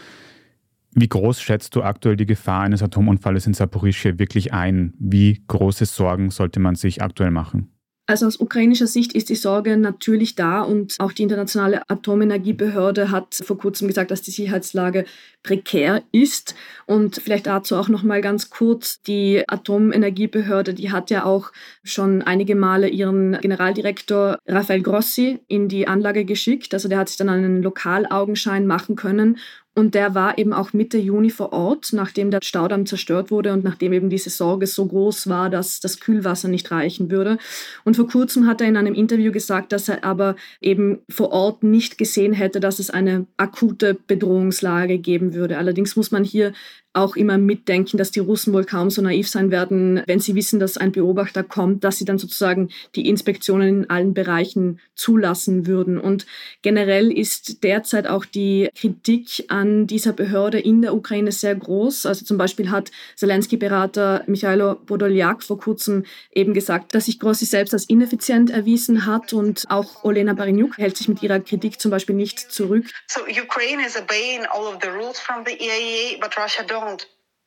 wie 0.95 1.09
groß 1.09 1.41
schätzt 1.41 1.75
du 1.75 1.83
aktuell 1.83 2.17
die 2.17 2.27
Gefahr 2.27 2.63
eines 2.63 2.83
Atomunfalles 2.83 3.47
in 3.47 3.55
Saporischia 3.55 4.19
wirklich 4.19 4.53
ein? 4.53 4.93
Wie 4.99 5.43
große 5.47 5.87
Sorgen 5.87 6.31
sollte 6.31 6.61
man 6.61 6.75
sich 6.75 7.03
aktuell 7.03 7.31
machen? 7.31 7.73
Also 8.09 8.27
aus 8.27 8.41
ukrainischer 8.41 8.89
Sicht 8.89 9.13
ist 9.13 9.29
die 9.29 9.37
Sorge 9.37 9.77
natürlich 9.77 10.35
da 10.35 10.61
und 10.63 10.97
auch 10.99 11.13
die 11.13 11.23
internationale 11.23 11.89
Atomenergiebehörde 11.89 13.13
hat 13.13 13.37
vor 13.43 13.57
kurzem 13.57 13.87
gesagt, 13.87 14.11
dass 14.11 14.23
die 14.23 14.33
Sicherheitslage 14.33 15.05
prekär 15.45 16.03
ist. 16.11 16.57
Und 16.87 17.17
vielleicht 17.23 17.47
dazu 17.47 17.77
auch 17.77 17.89
noch 17.89 18.03
mal 18.03 18.21
ganz 18.21 18.51
kurz: 18.51 19.01
Die 19.03 19.49
Atomenergiebehörde, 19.49 20.75
die 20.75 20.91
hat 20.91 21.11
ja 21.11 21.25
auch 21.25 21.53
schon 21.85 22.23
einige 22.23 22.57
Male 22.57 22.89
ihren 22.89 23.39
Generaldirektor 23.41 24.37
Rafael 24.47 24.83
Grossi 24.83 25.39
in 25.47 25.69
die 25.69 25.87
Anlage 25.87 26.25
geschickt. 26.25 26.75
Also 26.75 26.89
der 26.89 26.99
hat 26.99 27.09
sich 27.09 27.19
dann 27.19 27.29
einen 27.29 27.63
Lokalaugenschein 27.63 28.67
machen 28.67 28.97
können 28.97 29.39
und 29.75 29.95
der 29.95 30.15
war 30.15 30.37
eben 30.37 30.53
auch 30.53 30.75
Mitte 30.75 30.99
Juni 30.99 31.31
vor 31.31 31.53
Ort, 31.53 31.91
nachdem 31.93 32.31
der 32.31 32.41
Staudamm 32.43 32.85
zerstört 32.85 33.31
wurde 33.31 33.53
und 33.55 33.65
nachdem 33.65 33.95
eben 33.95 34.11
diese 34.11 34.29
Sorge 34.29 34.67
so 34.67 34.85
groß 34.85 35.29
war, 35.29 35.49
dass 35.49 35.81
das 35.81 35.99
Kühlwasser 35.99 36.49
nicht 36.49 36.71
reichen 36.71 37.11
würde. 37.11 37.39
Und 37.85 37.97
vor 37.97 38.07
kurzem 38.07 38.47
hat 38.47 38.61
er 38.61 38.69
in 38.69 38.77
einem 38.77 38.95
Interview 38.95 39.33
gesagt, 39.33 39.73
dass 39.73 39.89
er 39.89 40.05
aber 40.05 40.37
eben 40.61 40.99
vor 41.09 41.33
Ort 41.33 41.63
nicht 41.63 41.97
gesehen 41.97 42.35
hätte, 42.35 42.61
dass 42.61 42.79
es 42.79 42.91
eine 42.91 43.27
akute 43.39 43.95
Bedrohungslage 43.95 44.99
geben 44.99 45.33
würde. 45.33 45.57
Allerdings 45.57 45.97
muss 45.97 46.11
man 46.11 46.23
hier 46.23 46.53
auch 46.95 47.17
immer 47.17 47.39
mitdenken, 47.39 47.97
dass 47.97 48.11
die 48.11 48.21
Russen 48.21 48.53
wohl 48.53 48.65
kaum 48.65 48.91
so 48.91 49.01
naiv 49.01 49.29
sein 49.29 49.51
werden, 49.51 50.03
wenn 50.07 50.21
sie 50.21 50.35
wissen, 50.35 50.61
dass 50.61 50.77
ein 50.77 50.93
Beobachter 50.93 51.43
kommt, 51.43 51.85
dass 51.85 51.99
sie 51.99 52.05
dann 52.05 52.19
sozusagen 52.19 52.71
die 52.95 53.09
Inspektionen 53.09 53.69
in 53.69 53.91
allen 53.91 54.15
Bereichen 54.15 54.81
zulassen 54.95 55.67
würden. 55.67 55.99
Und 55.99 56.27
generell 56.61 57.11
ist 57.11 57.63
derzeit 57.63 58.07
auch 58.07 58.25
die 58.25 58.69
Kritik 58.75 59.45
an 59.49 59.87
dieser 59.87 60.13
Behörde 60.13 60.59
in 60.59 60.83
der 60.83 60.95
Ukraine 60.95 61.33
sehr 61.33 61.55
groß. 61.55 62.07
Also 62.07 62.25
zum 62.25 62.37
Beispiel 62.37 62.71
hat 62.71 62.91
Zelensky-Berater 63.17 64.25
Michailo 64.27 64.75
Podoljak 64.75 65.43
vor 65.43 65.59
kurzem 65.59 66.05
eben 66.33 66.53
gesagt, 66.53 66.95
dass 66.95 67.07
sich 67.07 67.19
Grossi 67.19 67.47
selbst 67.47 67.73
als 67.73 67.87
ineffizient 67.87 68.51
erwiesen 68.51 69.07
hat 69.07 69.33
und 69.33 69.65
auch 69.69 70.05
Olena 70.05 70.35
Bariniuk 70.35 70.77
hält 70.77 70.97
sich 70.97 71.09
mit 71.09 71.23
ihrer 71.23 71.41
Kritik 71.41 71.81
zum 71.81 71.91
Beispiel 71.91 72.15
nicht 72.15 72.39
zurück. 72.39 72.85
So 73.09 73.21
Ukraine 73.23 73.87
is 73.87 73.97
obeying 73.97 74.45
all 74.51 74.67
of 74.67 74.79
the 74.83 74.89
rules 74.89 75.19
from 75.19 75.45
the 75.47 75.53
EIA, 75.53 76.19
but 76.21 76.37
Russia 76.37 76.63
don't 76.63 76.82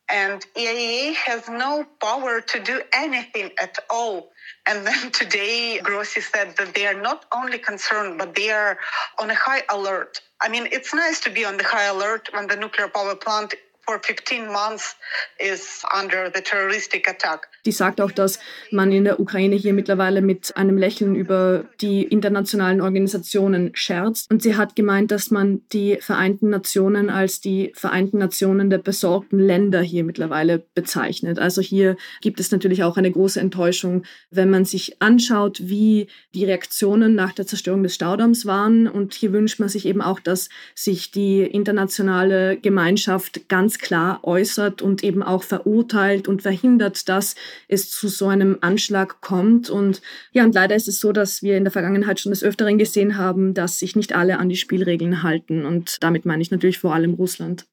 And 0.10 0.46
EIA 0.56 1.14
has 1.16 1.50
no 1.50 1.86
power 2.02 2.40
to 2.42 2.60
do 2.60 2.82
anything 2.94 3.52
at 3.60 3.78
all. 3.90 4.30
And 4.68 4.86
then 4.86 5.12
today, 5.22 5.80
Grossi 5.82 6.22
said 6.22 6.56
that 6.58 6.76
they 6.76 6.86
are 6.88 7.00
not 7.02 7.26
only 7.34 7.58
concerned, 7.58 8.20
but 8.20 8.36
they 8.36 8.52
are 8.52 8.78
on 9.20 9.32
a 9.32 9.36
high 9.36 9.64
alert. 9.70 10.22
I 10.42 10.50
mean, 10.50 10.68
it's 10.72 10.94
nice 10.94 11.20
to 11.22 11.32
be 11.32 11.46
on 11.46 11.58
the 11.58 11.64
high 11.64 11.86
alert 11.86 12.30
when 12.34 12.48
the 12.48 12.56
nuclear 12.56 12.88
power 12.88 13.16
plant 13.16 13.56
for 13.86 14.00
15 14.00 14.52
months 14.52 14.96
is 15.40 15.84
under 15.94 16.30
the 16.30 16.42
terroristic 16.42 17.08
attack. 17.08 17.42
Die 17.66 17.72
sagt 17.72 18.02
auch, 18.02 18.12
dass 18.12 18.40
man 18.72 18.92
in 18.92 19.04
der 19.04 19.20
Ukraine 19.20 19.56
hier 19.56 19.74
mittlerweile 19.74 20.22
mit 20.22 20.56
einem 20.56 20.78
Lächeln 20.78 21.16
über 21.16 21.66
die 21.82 22.04
internationalen 22.04 22.82
Organisationen 22.82 23.72
scherzt. 23.74 24.30
Und 24.32 24.42
sie 24.42 24.56
hat 24.56 24.76
gemeint, 24.76 25.12
dass 25.12 25.32
man 25.32 25.62
die 25.74 25.98
Vereinten 26.00 26.50
Nationen 26.50 27.10
als 27.10 27.42
die 27.42 27.72
Vereinten 27.76 28.20
Nationen 28.20 28.70
der 28.70 28.78
besorgten 28.78 29.40
Länder 29.40 29.82
hier 29.82 30.04
mittlerweile 30.04 30.64
bezeichnet. 30.76 31.40
Also 31.40 31.62
hier 31.62 31.98
gibt 32.22 32.40
es 32.40 32.52
natürlich 32.52 32.84
auch 32.84 32.98
eine 32.98 33.12
große 33.12 33.40
Enttäuschung, 33.40 34.04
wenn 34.30 34.50
man 34.50 34.66
sich 34.66 35.02
anschaut, 35.02 35.60
wie 35.64 36.08
die 36.34 36.46
Reaktionen 36.46 37.16
nach 37.16 37.34
der 37.34 37.48
Zerstörung 37.48 37.84
des 37.84 37.96
Staudamms 37.96 38.46
waren. 38.46 38.88
Und 38.88 39.14
hier 39.14 39.34
wünscht 39.34 39.60
man 39.60 39.70
sich 39.70 39.86
eben 39.86 40.02
auch, 40.02 40.20
dass 40.20 40.50
sich 40.76 41.12
die 41.12 41.42
internationale 41.42 42.58
Gemeinschaft 42.58 43.50
ganz 43.50 43.80
klar 43.80 44.20
äußert 44.24 44.82
und 44.82 45.04
eben 45.04 45.24
auch 45.24 45.44
verurteilt 45.44 46.28
und 46.28 46.42
verhindert, 46.42 47.10
dass 47.10 47.36
es 47.68 47.90
zu 47.90 48.08
so 48.08 48.28
einem 48.28 48.58
Anschlag 48.62 49.22
kommt. 49.22 49.70
Und 49.70 50.02
ja, 50.32 50.44
und 50.44 50.56
leider 50.56 50.76
ist 50.76 50.88
es 50.88 51.00
so, 51.00 51.12
dass 51.12 51.42
wir 51.42 51.58
in 51.58 51.64
der 51.64 51.72
Vergangenheit 51.72 52.20
schon 52.20 52.32
des 52.32 52.44
Öfteren 52.44 52.78
gesehen 52.78 53.18
haben, 53.18 53.54
dass 53.54 53.80
sich 53.80 53.96
nicht 53.96 54.14
alle 54.14 54.40
an 54.40 54.50
die 54.50 54.58
Spielregeln 54.58 55.24
halten. 55.24 55.66
Und 55.66 55.98
damit 56.02 56.26
meine 56.26 56.42
ich 56.42 56.52
natürlich 56.52 56.80
vor 56.80 56.94
allem 56.94 57.14
Russland. 57.14 57.66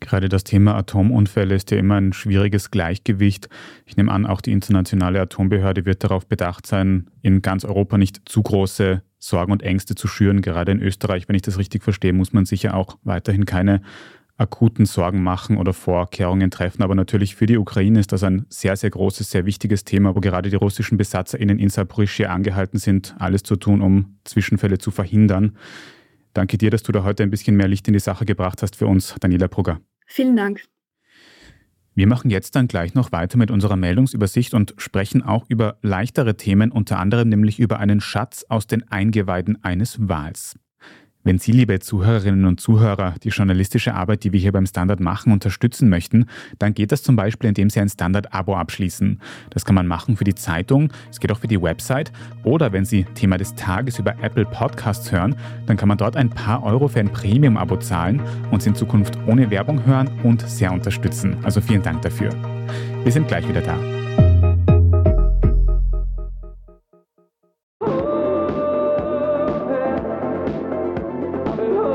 Gerade 0.00 0.30
das 0.30 0.44
Thema 0.44 0.76
Atomunfälle 0.76 1.54
ist 1.54 1.70
ja 1.70 1.76
immer 1.76 1.96
ein 1.96 2.14
schwieriges 2.14 2.70
Gleichgewicht. 2.70 3.50
Ich 3.84 3.98
nehme 3.98 4.10
an, 4.10 4.24
auch 4.24 4.40
die 4.40 4.52
internationale 4.52 5.20
Atombehörde 5.20 5.84
wird 5.84 6.02
darauf 6.02 6.26
bedacht 6.26 6.66
sein, 6.66 7.10
in 7.20 7.42
ganz 7.42 7.66
Europa 7.66 7.98
nicht 7.98 8.22
zu 8.24 8.42
große 8.42 9.02
Sorgen 9.18 9.52
und 9.52 9.62
Ängste 9.62 9.94
zu 9.94 10.08
schüren. 10.08 10.40
Gerade 10.40 10.72
in 10.72 10.80
Österreich, 10.80 11.28
wenn 11.28 11.36
ich 11.36 11.42
das 11.42 11.58
richtig 11.58 11.84
verstehe, 11.84 12.14
muss 12.14 12.32
man 12.32 12.46
sicher 12.46 12.74
auch 12.74 12.96
weiterhin 13.02 13.44
keine 13.44 13.82
akuten 14.40 14.86
Sorgen 14.86 15.22
machen 15.22 15.58
oder 15.58 15.72
Vorkehrungen 15.72 16.50
treffen. 16.50 16.82
Aber 16.82 16.94
natürlich 16.94 17.36
für 17.36 17.46
die 17.46 17.58
Ukraine 17.58 18.00
ist 18.00 18.12
das 18.12 18.24
ein 18.24 18.46
sehr, 18.48 18.76
sehr 18.76 18.90
großes, 18.90 19.30
sehr 19.30 19.44
wichtiges 19.44 19.84
Thema, 19.84 20.16
wo 20.16 20.20
gerade 20.20 20.50
die 20.50 20.56
russischen 20.56 20.96
BesatzerInnen 20.96 21.58
in 21.58 21.68
Saporischia 21.68 22.30
angehalten 22.30 22.78
sind, 22.78 23.14
alles 23.18 23.42
zu 23.42 23.56
tun, 23.56 23.82
um 23.82 24.18
Zwischenfälle 24.24 24.78
zu 24.78 24.90
verhindern. 24.90 25.56
Danke 26.32 26.58
dir, 26.58 26.70
dass 26.70 26.82
du 26.82 26.92
da 26.92 27.04
heute 27.04 27.22
ein 27.22 27.30
bisschen 27.30 27.56
mehr 27.56 27.68
Licht 27.68 27.86
in 27.88 27.92
die 27.92 28.00
Sache 28.00 28.24
gebracht 28.24 28.62
hast 28.62 28.76
für 28.76 28.86
uns, 28.86 29.14
Daniela 29.20 29.48
Brugger. 29.48 29.80
Vielen 30.06 30.36
Dank. 30.36 30.62
Wir 31.94 32.06
machen 32.06 32.30
jetzt 32.30 32.54
dann 32.54 32.68
gleich 32.68 32.94
noch 32.94 33.12
weiter 33.12 33.36
mit 33.36 33.50
unserer 33.50 33.76
Meldungsübersicht 33.76 34.54
und 34.54 34.74
sprechen 34.78 35.22
auch 35.22 35.44
über 35.48 35.78
leichtere 35.82 36.36
Themen, 36.36 36.72
unter 36.72 36.98
anderem 36.98 37.28
nämlich 37.28 37.58
über 37.58 37.78
einen 37.78 38.00
Schatz 38.00 38.46
aus 38.48 38.66
den 38.66 38.88
Eingeweiden 38.88 39.62
eines 39.62 40.08
Wals. 40.08 40.56
Wenn 41.22 41.38
Sie, 41.38 41.52
liebe 41.52 41.78
Zuhörerinnen 41.80 42.46
und 42.46 42.60
Zuhörer, 42.60 43.14
die 43.22 43.28
journalistische 43.28 43.92
Arbeit, 43.92 44.24
die 44.24 44.32
wir 44.32 44.40
hier 44.40 44.52
beim 44.52 44.64
Standard 44.64 45.00
machen, 45.00 45.34
unterstützen 45.34 45.90
möchten, 45.90 46.24
dann 46.58 46.72
geht 46.72 46.92
das 46.92 47.02
zum 47.02 47.14
Beispiel, 47.14 47.48
indem 47.48 47.68
Sie 47.68 47.78
ein 47.78 47.90
Standard-Abo 47.90 48.56
abschließen. 48.56 49.20
Das 49.50 49.66
kann 49.66 49.74
man 49.74 49.86
machen 49.86 50.16
für 50.16 50.24
die 50.24 50.34
Zeitung, 50.34 50.90
es 51.10 51.20
geht 51.20 51.30
auch 51.30 51.38
für 51.38 51.46
die 51.46 51.60
Website 51.60 52.10
oder 52.42 52.72
wenn 52.72 52.86
Sie 52.86 53.04
Thema 53.14 53.36
des 53.36 53.54
Tages 53.54 53.98
über 53.98 54.14
Apple 54.22 54.46
Podcasts 54.46 55.12
hören, 55.12 55.36
dann 55.66 55.76
kann 55.76 55.88
man 55.88 55.98
dort 55.98 56.16
ein 56.16 56.30
paar 56.30 56.62
Euro 56.62 56.88
für 56.88 57.00
ein 57.00 57.12
Premium-Abo 57.12 57.76
zahlen 57.76 58.22
und 58.50 58.62
Sie 58.62 58.70
in 58.70 58.74
Zukunft 58.74 59.18
ohne 59.26 59.50
Werbung 59.50 59.84
hören 59.84 60.08
und 60.22 60.40
sehr 60.48 60.72
unterstützen. 60.72 61.36
Also 61.42 61.60
vielen 61.60 61.82
Dank 61.82 62.00
dafür. 62.00 62.30
Wir 63.04 63.12
sind 63.12 63.28
gleich 63.28 63.46
wieder 63.46 63.60
da. 63.60 63.78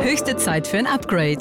Höchste 0.06 0.38
Zeit 0.38 0.68
für 0.68 0.78
ein 0.78 0.86
Upgrade. 0.86 1.40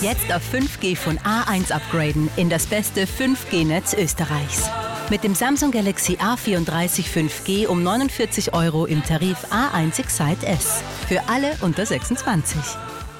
Jetzt 0.00 0.32
auf 0.32 0.42
5G 0.50 0.96
von 0.96 1.18
A1 1.18 1.70
upgraden 1.70 2.30
in 2.36 2.48
das 2.48 2.64
beste 2.64 3.02
5G-Netz 3.02 3.92
Österreichs. 3.92 4.70
Mit 5.10 5.22
dem 5.22 5.34
Samsung 5.34 5.72
Galaxy 5.72 6.14
A34 6.14 7.04
5G 7.04 7.66
um 7.66 7.82
49 7.82 8.54
Euro 8.54 8.86
im 8.86 9.04
Tarif 9.04 9.36
A1 9.50 9.98
Excite 9.98 10.46
S. 10.46 10.82
Für 11.06 11.28
alle 11.28 11.50
unter 11.60 11.84
26. 11.84 12.58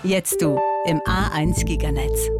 Jetzt 0.03 0.41
du 0.41 0.59
im 0.87 1.01
A1 1.01 1.67
Giganetz. 1.67 2.40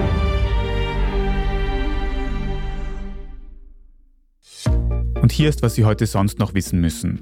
Und 5.21 5.31
hier 5.31 5.49
ist, 5.49 5.61
was 5.61 5.75
Sie 5.75 5.85
heute 5.85 6.07
sonst 6.07 6.39
noch 6.39 6.55
wissen 6.55 6.81
müssen. 6.81 7.21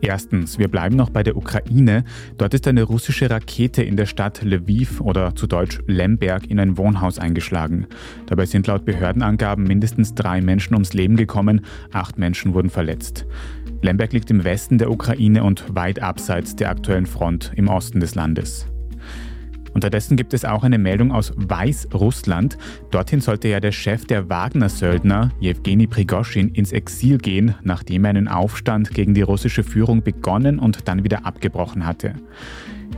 Erstens, 0.00 0.58
wir 0.58 0.66
bleiben 0.66 0.96
noch 0.96 1.10
bei 1.10 1.22
der 1.22 1.36
Ukraine. 1.36 2.04
Dort 2.38 2.54
ist 2.54 2.66
eine 2.66 2.82
russische 2.82 3.30
Rakete 3.30 3.84
in 3.84 3.96
der 3.96 4.06
Stadt 4.06 4.42
Lviv 4.42 5.00
oder 5.00 5.34
zu 5.36 5.46
Deutsch 5.46 5.80
Lemberg 5.86 6.50
in 6.50 6.58
ein 6.58 6.76
Wohnhaus 6.76 7.20
eingeschlagen. 7.20 7.86
Dabei 8.26 8.46
sind 8.46 8.66
laut 8.66 8.84
Behördenangaben 8.84 9.64
mindestens 9.64 10.14
drei 10.14 10.40
Menschen 10.40 10.74
ums 10.74 10.92
Leben 10.92 11.16
gekommen, 11.16 11.60
acht 11.92 12.18
Menschen 12.18 12.52
wurden 12.52 12.68
verletzt. 12.68 13.26
Lemberg 13.80 14.12
liegt 14.12 14.30
im 14.32 14.42
Westen 14.42 14.78
der 14.78 14.90
Ukraine 14.90 15.44
und 15.44 15.64
weit 15.74 16.02
abseits 16.02 16.56
der 16.56 16.70
aktuellen 16.70 17.06
Front 17.06 17.52
im 17.54 17.68
Osten 17.68 18.00
des 18.00 18.16
Landes. 18.16 18.66
Unterdessen 19.76 20.16
gibt 20.16 20.32
es 20.32 20.46
auch 20.46 20.64
eine 20.64 20.78
Meldung 20.78 21.12
aus 21.12 21.34
Weißrussland. 21.36 22.56
Dorthin 22.90 23.20
sollte 23.20 23.48
ja 23.48 23.60
der 23.60 23.72
Chef 23.72 24.06
der 24.06 24.30
Wagner-Söldner, 24.30 25.32
Jewgeni 25.38 25.86
Prigoschin, 25.86 26.48
ins 26.48 26.72
Exil 26.72 27.18
gehen, 27.18 27.54
nachdem 27.62 28.06
er 28.06 28.08
einen 28.08 28.26
Aufstand 28.26 28.92
gegen 28.92 29.12
die 29.12 29.20
russische 29.20 29.62
Führung 29.62 30.02
begonnen 30.02 30.58
und 30.58 30.88
dann 30.88 31.04
wieder 31.04 31.26
abgebrochen 31.26 31.84
hatte. 31.84 32.14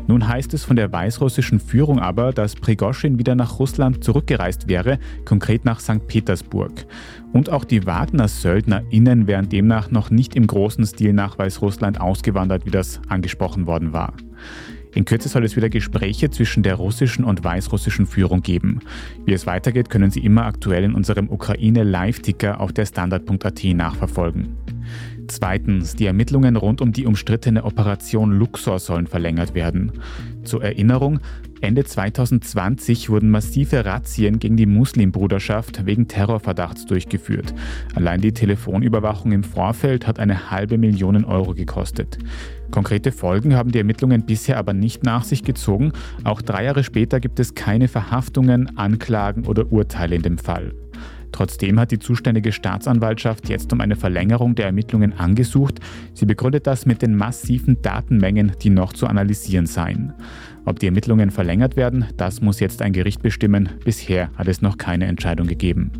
Nun 0.07 0.29
heißt 0.29 0.55
es 0.55 0.63
von 0.63 0.77
der 0.77 0.93
weißrussischen 0.93 1.59
Führung 1.59 1.99
aber, 1.99 2.33
dass 2.33 2.55
Prigoschin 2.55 3.19
wieder 3.19 3.35
nach 3.35 3.59
Russland 3.59 4.05
zurückgereist 4.05 4.69
wäre, 4.69 5.01
konkret 5.25 5.65
nach 5.65 5.81
St. 5.81 6.07
Petersburg. 6.07 6.87
Und 7.33 7.51
auch 7.51 7.65
die 7.65 7.87
Wagner-SöldnerInnen 7.87 9.27
wären 9.27 9.49
demnach 9.49 9.91
noch 9.91 10.11
nicht 10.11 10.37
im 10.37 10.47
großen 10.47 10.87
Stil 10.87 11.13
nach 11.13 11.39
Weißrussland 11.39 12.01
ausgewandert, 12.01 12.67
wie 12.67 12.71
das 12.71 13.01
angesprochen 13.09 13.67
worden 13.67 13.93
war. 13.93 14.13
In 14.95 15.05
Kürze 15.05 15.29
soll 15.29 15.45
es 15.45 15.57
wieder 15.57 15.69
Gespräche 15.69 16.31
zwischen 16.31 16.63
der 16.63 16.77
russischen 16.77 17.25
und 17.25 17.45
weißrussischen 17.45 18.07
Führung 18.07 18.43
geben. 18.43 18.81
Wie 19.25 19.33
es 19.33 19.47
weitergeht, 19.47 19.91
können 19.91 20.11
Sie 20.11 20.21
immer 20.21 20.45
aktuell 20.45 20.85
in 20.85 20.95
unserem 20.95 21.29
Ukraine-Live-Ticker 21.29 22.61
auf 22.61 22.73
der 22.73 22.87
Standard.at 22.87 23.65
nachverfolgen. 23.65 24.57
Zweitens, 25.29 25.95
die 25.95 26.07
Ermittlungen 26.07 26.57
rund 26.57 26.81
um 26.81 26.93
die 26.93 27.05
umstrittene 27.05 27.65
Operation 27.65 28.33
Luxor 28.33 28.79
sollen 28.79 29.07
verlängert 29.07 29.55
werden. 29.55 29.93
Zur 30.43 30.65
Erinnerung, 30.65 31.21
Ende 31.61 31.85
2020 31.85 33.11
wurden 33.11 33.31
massive 33.31 33.85
Razzien 33.85 34.39
gegen 34.39 34.57
die 34.57 34.67
Muslimbruderschaft 34.67 35.85
wegen 35.85 36.09
Terrorverdachts 36.09 36.87
durchgeführt. 36.87 37.53
Allein 37.95 38.21
die 38.21 38.33
Telefonüberwachung 38.33 39.33
im 39.33 39.45
Vorfeld 39.45 40.07
hat 40.07 40.19
eine 40.19 40.51
halbe 40.51 40.79
Million 40.79 41.25
Euro 41.25 41.55
gekostet. 41.55 42.19
Konkrete 42.71 43.13
Folgen 43.13 43.55
haben 43.55 43.73
die 43.73 43.79
Ermittlungen 43.79 44.27
bisher 44.27 44.59
aber 44.59 44.73
nicht 44.73 45.03
nach 45.03 45.25
sich 45.25 45.43
gezogen. 45.43 45.93
Auch 46.25 46.43
drei 46.43 46.65
Jahre 46.65 46.85
später 46.85 47.21
gibt 47.21 47.41
es 47.41 47.55
keine 47.55 47.89
Verhaftungen, 47.89 48.77
Anklagen 48.77 49.47
oder 49.47 49.73
Urteile 49.73 50.17
in 50.17 50.23
dem 50.23 50.39
Fall. 50.39 50.73
Trotzdem 51.33 51.79
hat 51.79 51.91
die 51.91 51.99
zuständige 51.99 52.53
Staatsanwaltschaft 52.53 53.49
jetzt 53.49 53.73
um 53.73 53.81
eine 53.81 53.97
Verlängerung 53.97 54.55
der 54.55 54.67
Ermittlungen 54.67 55.13
angesucht. 55.13 55.79
Sie 56.15 56.27
begründet 56.27 56.67
das 56.67 56.87
mit 56.87 57.03
den 57.03 57.17
massiven 57.17 57.81
Datenmengen, 57.83 58.53
die 58.63 58.71
noch 58.71 58.93
zu 58.93 59.07
analysieren 59.07 59.67
seien. 59.67 60.15
Ob 60.65 60.79
die 60.79 60.87
Ermittlungen 60.87 61.31
verlängert 61.31 61.77
werden, 61.77 62.07
das 62.17 62.41
muss 62.41 62.61
jetzt 62.61 62.83
ein 62.83 62.93
Gericht 62.93 63.23
bestimmen. 63.23 63.69
Bisher 63.85 64.31
hat 64.37 64.49
es 64.49 64.63
noch 64.63 64.79
keine 64.79 65.07
Entscheidung 65.07 65.47
gegeben. 65.47 65.93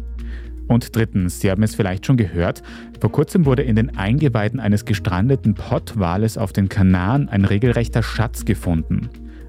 Und 0.69 0.95
drittens, 0.95 1.41
Sie 1.41 1.51
haben 1.51 1.63
es 1.63 1.75
vielleicht 1.75 2.07
schon 2.07 2.17
gehört, 2.17 2.63
vor 3.01 3.11
kurzem 3.11 3.47
wurde 3.47 3.63
in 3.63 3.75
den 3.75 3.97
Eingeweiden 3.97 4.61
eines 4.61 4.85
gestrandeten 4.85 5.55
Pottwales 5.55 6.39
auf 6.39 6.53
den 6.53 6.69
Kanaren 6.69 7.29
ein 7.29 7.45
regelrechter 7.45 8.03
Schatz 8.03 8.45
gefunden. 8.45 9.09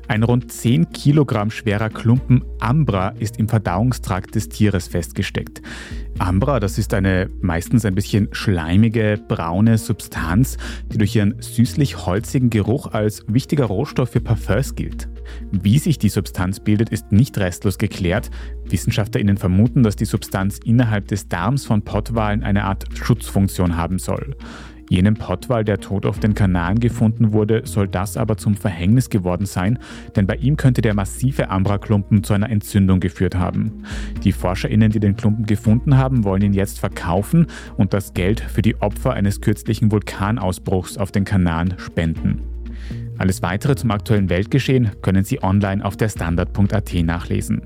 Ein 0.10 0.24
rund 0.24 0.52
10 0.52 0.90
Kilogramm 0.90 1.52
schwerer 1.52 1.90
Klumpen 1.90 2.44
Ambra 2.60 3.10
ist 3.10 3.38
im 3.38 3.48
Verdauungstrakt 3.48 4.34
des 4.34 4.50
Tieres 4.50 4.88
festgesteckt. 4.88 5.62
Ambra, 6.18 6.60
das 6.60 6.80
ist 6.80 6.96
eine 6.96 7.30
meistens 7.42 7.86
ein 7.86 7.94
bisschen 7.94 8.28
schleimige, 8.32 9.20
braune 9.28 9.78
Substanz, 9.78 10.58
die 10.92 10.98
durch 10.98 11.16
ihren 11.16 11.40
süßlich-holzigen 11.40 12.50
Geruch 12.50 12.88
als 12.88 13.24
wichtiger 13.28 13.66
Rohstoff 13.66 14.10
für 14.10 14.20
Parfums 14.20 14.74
gilt. 14.74 15.08
Wie 15.52 15.80
sich 15.80 16.00
die 16.00 16.10
Substanz 16.10 16.60
bildet, 16.60 16.90
ist 16.90 17.12
nicht 17.12 17.38
restlos 17.38 17.78
geklärt. 17.78 18.30
WissenschaftlerInnen 18.66 19.38
vermuten, 19.38 19.84
dass 19.84 19.96
die 19.96 20.06
Substanz 20.06 20.60
innerhalb 20.64 21.08
des 21.08 21.28
Darms 21.28 21.66
von 21.66 21.82
Pottwalen 21.82 22.44
eine 22.44 22.66
Art 22.66 22.86
Schutzfunktion 22.96 23.78
haben 23.78 24.00
soll. 24.00 24.36
Jenem 24.90 25.14
Pottwal, 25.14 25.64
der 25.64 25.80
tot 25.80 26.08
auf 26.08 26.20
den 26.20 26.34
Kanaren 26.34 26.80
gefunden 26.80 27.32
wurde, 27.32 27.62
soll 27.66 27.88
das 27.88 28.18
aber 28.18 28.38
zum 28.38 28.56
Verhängnis 28.56 29.12
geworden 29.12 29.46
sein, 29.46 29.78
denn 30.16 30.26
bei 30.26 30.36
ihm 30.36 30.58
könnte 30.58 30.82
der 30.82 30.96
massive 30.96 31.52
Ambra-Klumpen 31.52 32.24
zu 32.24 32.34
einer 32.34 32.50
Entzündung 32.50 33.00
geführt 33.00 33.36
haben. 33.36 33.84
Die 34.24 34.32
ForscherInnen, 34.32 34.92
die 34.92 35.00
den 35.00 35.16
Klumpen 35.16 35.46
gefunden 35.46 35.96
haben, 35.96 36.24
wollen 36.24 36.42
ihn 36.42 36.54
jetzt 36.54 36.80
verkaufen 36.80 37.46
und 37.78 37.94
das 37.94 38.16
Geld 38.16 38.40
für 38.40 38.64
die 38.64 38.82
Opfer 38.82 39.14
eines 39.14 39.42
kürzlichen 39.42 39.92
Vulkanausbruchs 39.92 40.98
auf 40.98 41.12
den 41.12 41.24
Kanaren 41.24 41.76
spenden. 41.78 42.49
Alles 43.20 43.42
weitere 43.42 43.76
zum 43.76 43.92
aktuellen 43.92 44.30
Weltgeschehen 44.30 44.92
können 45.02 45.26
Sie 45.26 45.44
online 45.44 45.84
auf 45.84 45.98
der 45.98 46.08
Standard.at 46.08 46.94
nachlesen. 47.04 47.62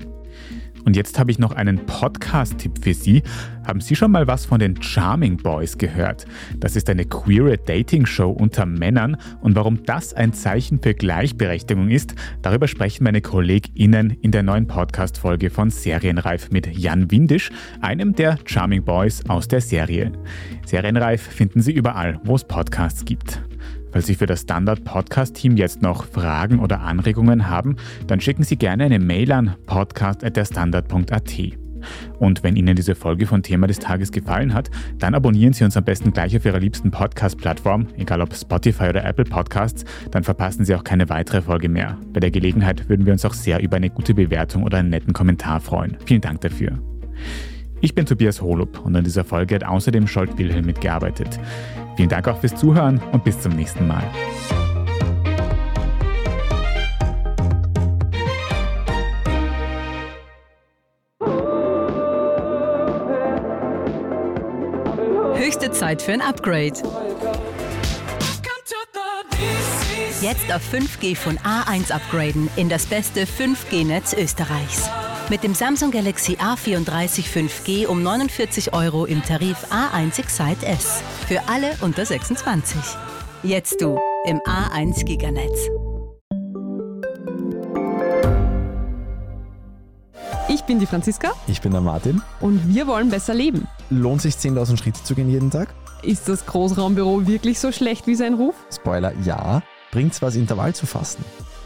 Und 0.84 0.96
jetzt 0.96 1.18
habe 1.18 1.30
ich 1.30 1.38
noch 1.38 1.52
einen 1.52 1.86
Podcast-Tipp 1.86 2.72
für 2.82 2.92
Sie. 2.92 3.22
Haben 3.66 3.80
Sie 3.80 3.94
schon 3.96 4.10
mal 4.10 4.26
was 4.26 4.44
von 4.44 4.58
den 4.58 4.82
Charming 4.82 5.36
Boys 5.38 5.78
gehört? 5.78 6.26
Das 6.58 6.76
ist 6.76 6.90
eine 6.90 7.04
queere 7.04 7.56
Dating-Show 7.56 8.30
unter 8.30 8.66
Männern 8.66 9.16
und 9.40 9.54
warum 9.54 9.84
das 9.84 10.12
ein 10.12 10.32
Zeichen 10.32 10.80
für 10.82 10.92
Gleichberechtigung 10.92 11.88
ist, 11.88 12.16
darüber 12.42 12.66
sprechen 12.66 13.04
meine 13.04 13.22
KollegInnen 13.22 14.10
in 14.10 14.32
der 14.32 14.42
neuen 14.42 14.66
Podcast-Folge 14.66 15.50
von 15.50 15.70
Serienreif 15.70 16.50
mit 16.50 16.66
Jan 16.76 17.10
Windisch, 17.12 17.50
einem 17.80 18.14
der 18.14 18.38
Charming 18.44 18.82
Boys 18.82 19.22
aus 19.28 19.46
der 19.46 19.60
Serie. 19.60 20.12
Serienreif 20.66 21.22
finden 21.22 21.62
Sie 21.62 21.72
überall, 21.72 22.20
wo 22.24 22.34
es 22.34 22.44
Podcasts 22.44 23.04
gibt. 23.04 23.40
Falls 23.94 24.06
Sie 24.06 24.16
für 24.16 24.26
das 24.26 24.40
Standard-Podcast-Team 24.40 25.56
jetzt 25.56 25.80
noch 25.80 26.04
Fragen 26.04 26.58
oder 26.58 26.80
Anregungen 26.80 27.48
haben, 27.48 27.76
dann 28.08 28.20
schicken 28.20 28.42
Sie 28.42 28.56
gerne 28.56 28.82
eine 28.82 28.98
Mail 28.98 29.30
an 29.30 29.54
podcast.derstandard.at. 29.66 31.32
Und 32.18 32.42
wenn 32.42 32.56
Ihnen 32.56 32.74
diese 32.74 32.96
Folge 32.96 33.28
von 33.28 33.44
Thema 33.44 33.68
des 33.68 33.78
Tages 33.78 34.10
gefallen 34.10 34.52
hat, 34.52 34.68
dann 34.98 35.14
abonnieren 35.14 35.52
Sie 35.52 35.62
uns 35.62 35.76
am 35.76 35.84
besten 35.84 36.12
gleich 36.12 36.36
auf 36.36 36.44
Ihrer 36.44 36.58
liebsten 36.58 36.90
Podcast-Plattform, 36.90 37.86
egal 37.96 38.20
ob 38.20 38.34
Spotify 38.34 38.88
oder 38.88 39.04
Apple 39.04 39.26
Podcasts, 39.26 39.84
dann 40.10 40.24
verpassen 40.24 40.64
Sie 40.64 40.74
auch 40.74 40.82
keine 40.82 41.08
weitere 41.08 41.42
Folge 41.42 41.68
mehr. 41.68 41.96
Bei 42.12 42.18
der 42.18 42.32
Gelegenheit 42.32 42.88
würden 42.88 43.06
wir 43.06 43.12
uns 43.12 43.24
auch 43.24 43.34
sehr 43.34 43.62
über 43.62 43.76
eine 43.76 43.90
gute 43.90 44.14
Bewertung 44.14 44.64
oder 44.64 44.78
einen 44.78 44.90
netten 44.90 45.12
Kommentar 45.12 45.60
freuen. 45.60 45.98
Vielen 46.04 46.20
Dank 46.20 46.40
dafür. 46.40 46.80
Ich 47.84 47.94
bin 47.94 48.06
Tobias 48.06 48.40
Holub 48.40 48.80
und 48.86 48.96
an 48.96 49.04
dieser 49.04 49.24
Folge 49.24 49.56
hat 49.56 49.62
außerdem 49.62 50.06
Scholt 50.06 50.38
Wilhelm 50.38 50.64
mitgearbeitet. 50.64 51.38
Vielen 51.96 52.08
Dank 52.08 52.26
auch 52.26 52.40
fürs 52.40 52.54
Zuhören 52.54 52.98
und 53.12 53.24
bis 53.24 53.38
zum 53.38 53.52
nächsten 53.52 53.86
Mal. 53.86 54.02
Höchste 65.34 65.70
Zeit 65.70 66.00
für 66.00 66.12
ein 66.12 66.22
Upgrade. 66.22 66.80
Jetzt 70.22 70.50
auf 70.50 70.62
5G 70.72 71.14
von 71.14 71.36
A1 71.36 71.92
upgraden 71.92 72.48
in 72.56 72.70
das 72.70 72.86
beste 72.86 73.26
5G-Netz 73.26 74.14
Österreichs. 74.14 74.88
Mit 75.30 75.42
dem 75.42 75.54
Samsung 75.54 75.90
Galaxy 75.90 76.34
A34 76.36 77.24
5G 77.24 77.86
um 77.86 78.02
49 78.02 78.74
Euro 78.74 79.06
im 79.06 79.22
Tarif 79.22 79.56
A1 79.70 80.18
Excite 80.18 80.66
S. 80.66 81.02
Für 81.26 81.40
alle 81.48 81.70
unter 81.80 82.04
26. 82.04 82.78
Jetzt 83.42 83.80
du 83.80 83.98
im 84.26 84.38
A1 84.40 85.04
Giganetz. 85.04 85.58
Ich 90.48 90.62
bin 90.62 90.78
die 90.78 90.86
Franziska 90.86 91.32
Ich 91.46 91.60
bin 91.62 91.72
der 91.72 91.80
Martin. 91.80 92.20
und 92.40 92.60
wir 92.74 92.86
wollen 92.86 93.08
besser 93.08 93.34
leben. 93.34 93.66
Lohnt 93.90 94.20
sich 94.22 94.34
10.000 94.34 94.76
Schritte 94.76 95.02
zu 95.02 95.14
gehen 95.14 95.30
jeden 95.30 95.50
Tag? 95.50 95.74
Ist 96.02 96.28
das 96.28 96.44
Großraumbüro 96.44 97.26
wirklich 97.26 97.58
so 97.58 97.72
schlecht 97.72 98.06
wie 98.06 98.14
sein 98.14 98.34
Ruf? 98.34 98.54
Spoiler, 98.72 99.12
ja. 99.24 99.62
Bringt's 99.90 100.20
was, 100.20 100.36
Intervall 100.36 100.74
zu 100.74 100.86
fassen? 100.86 101.24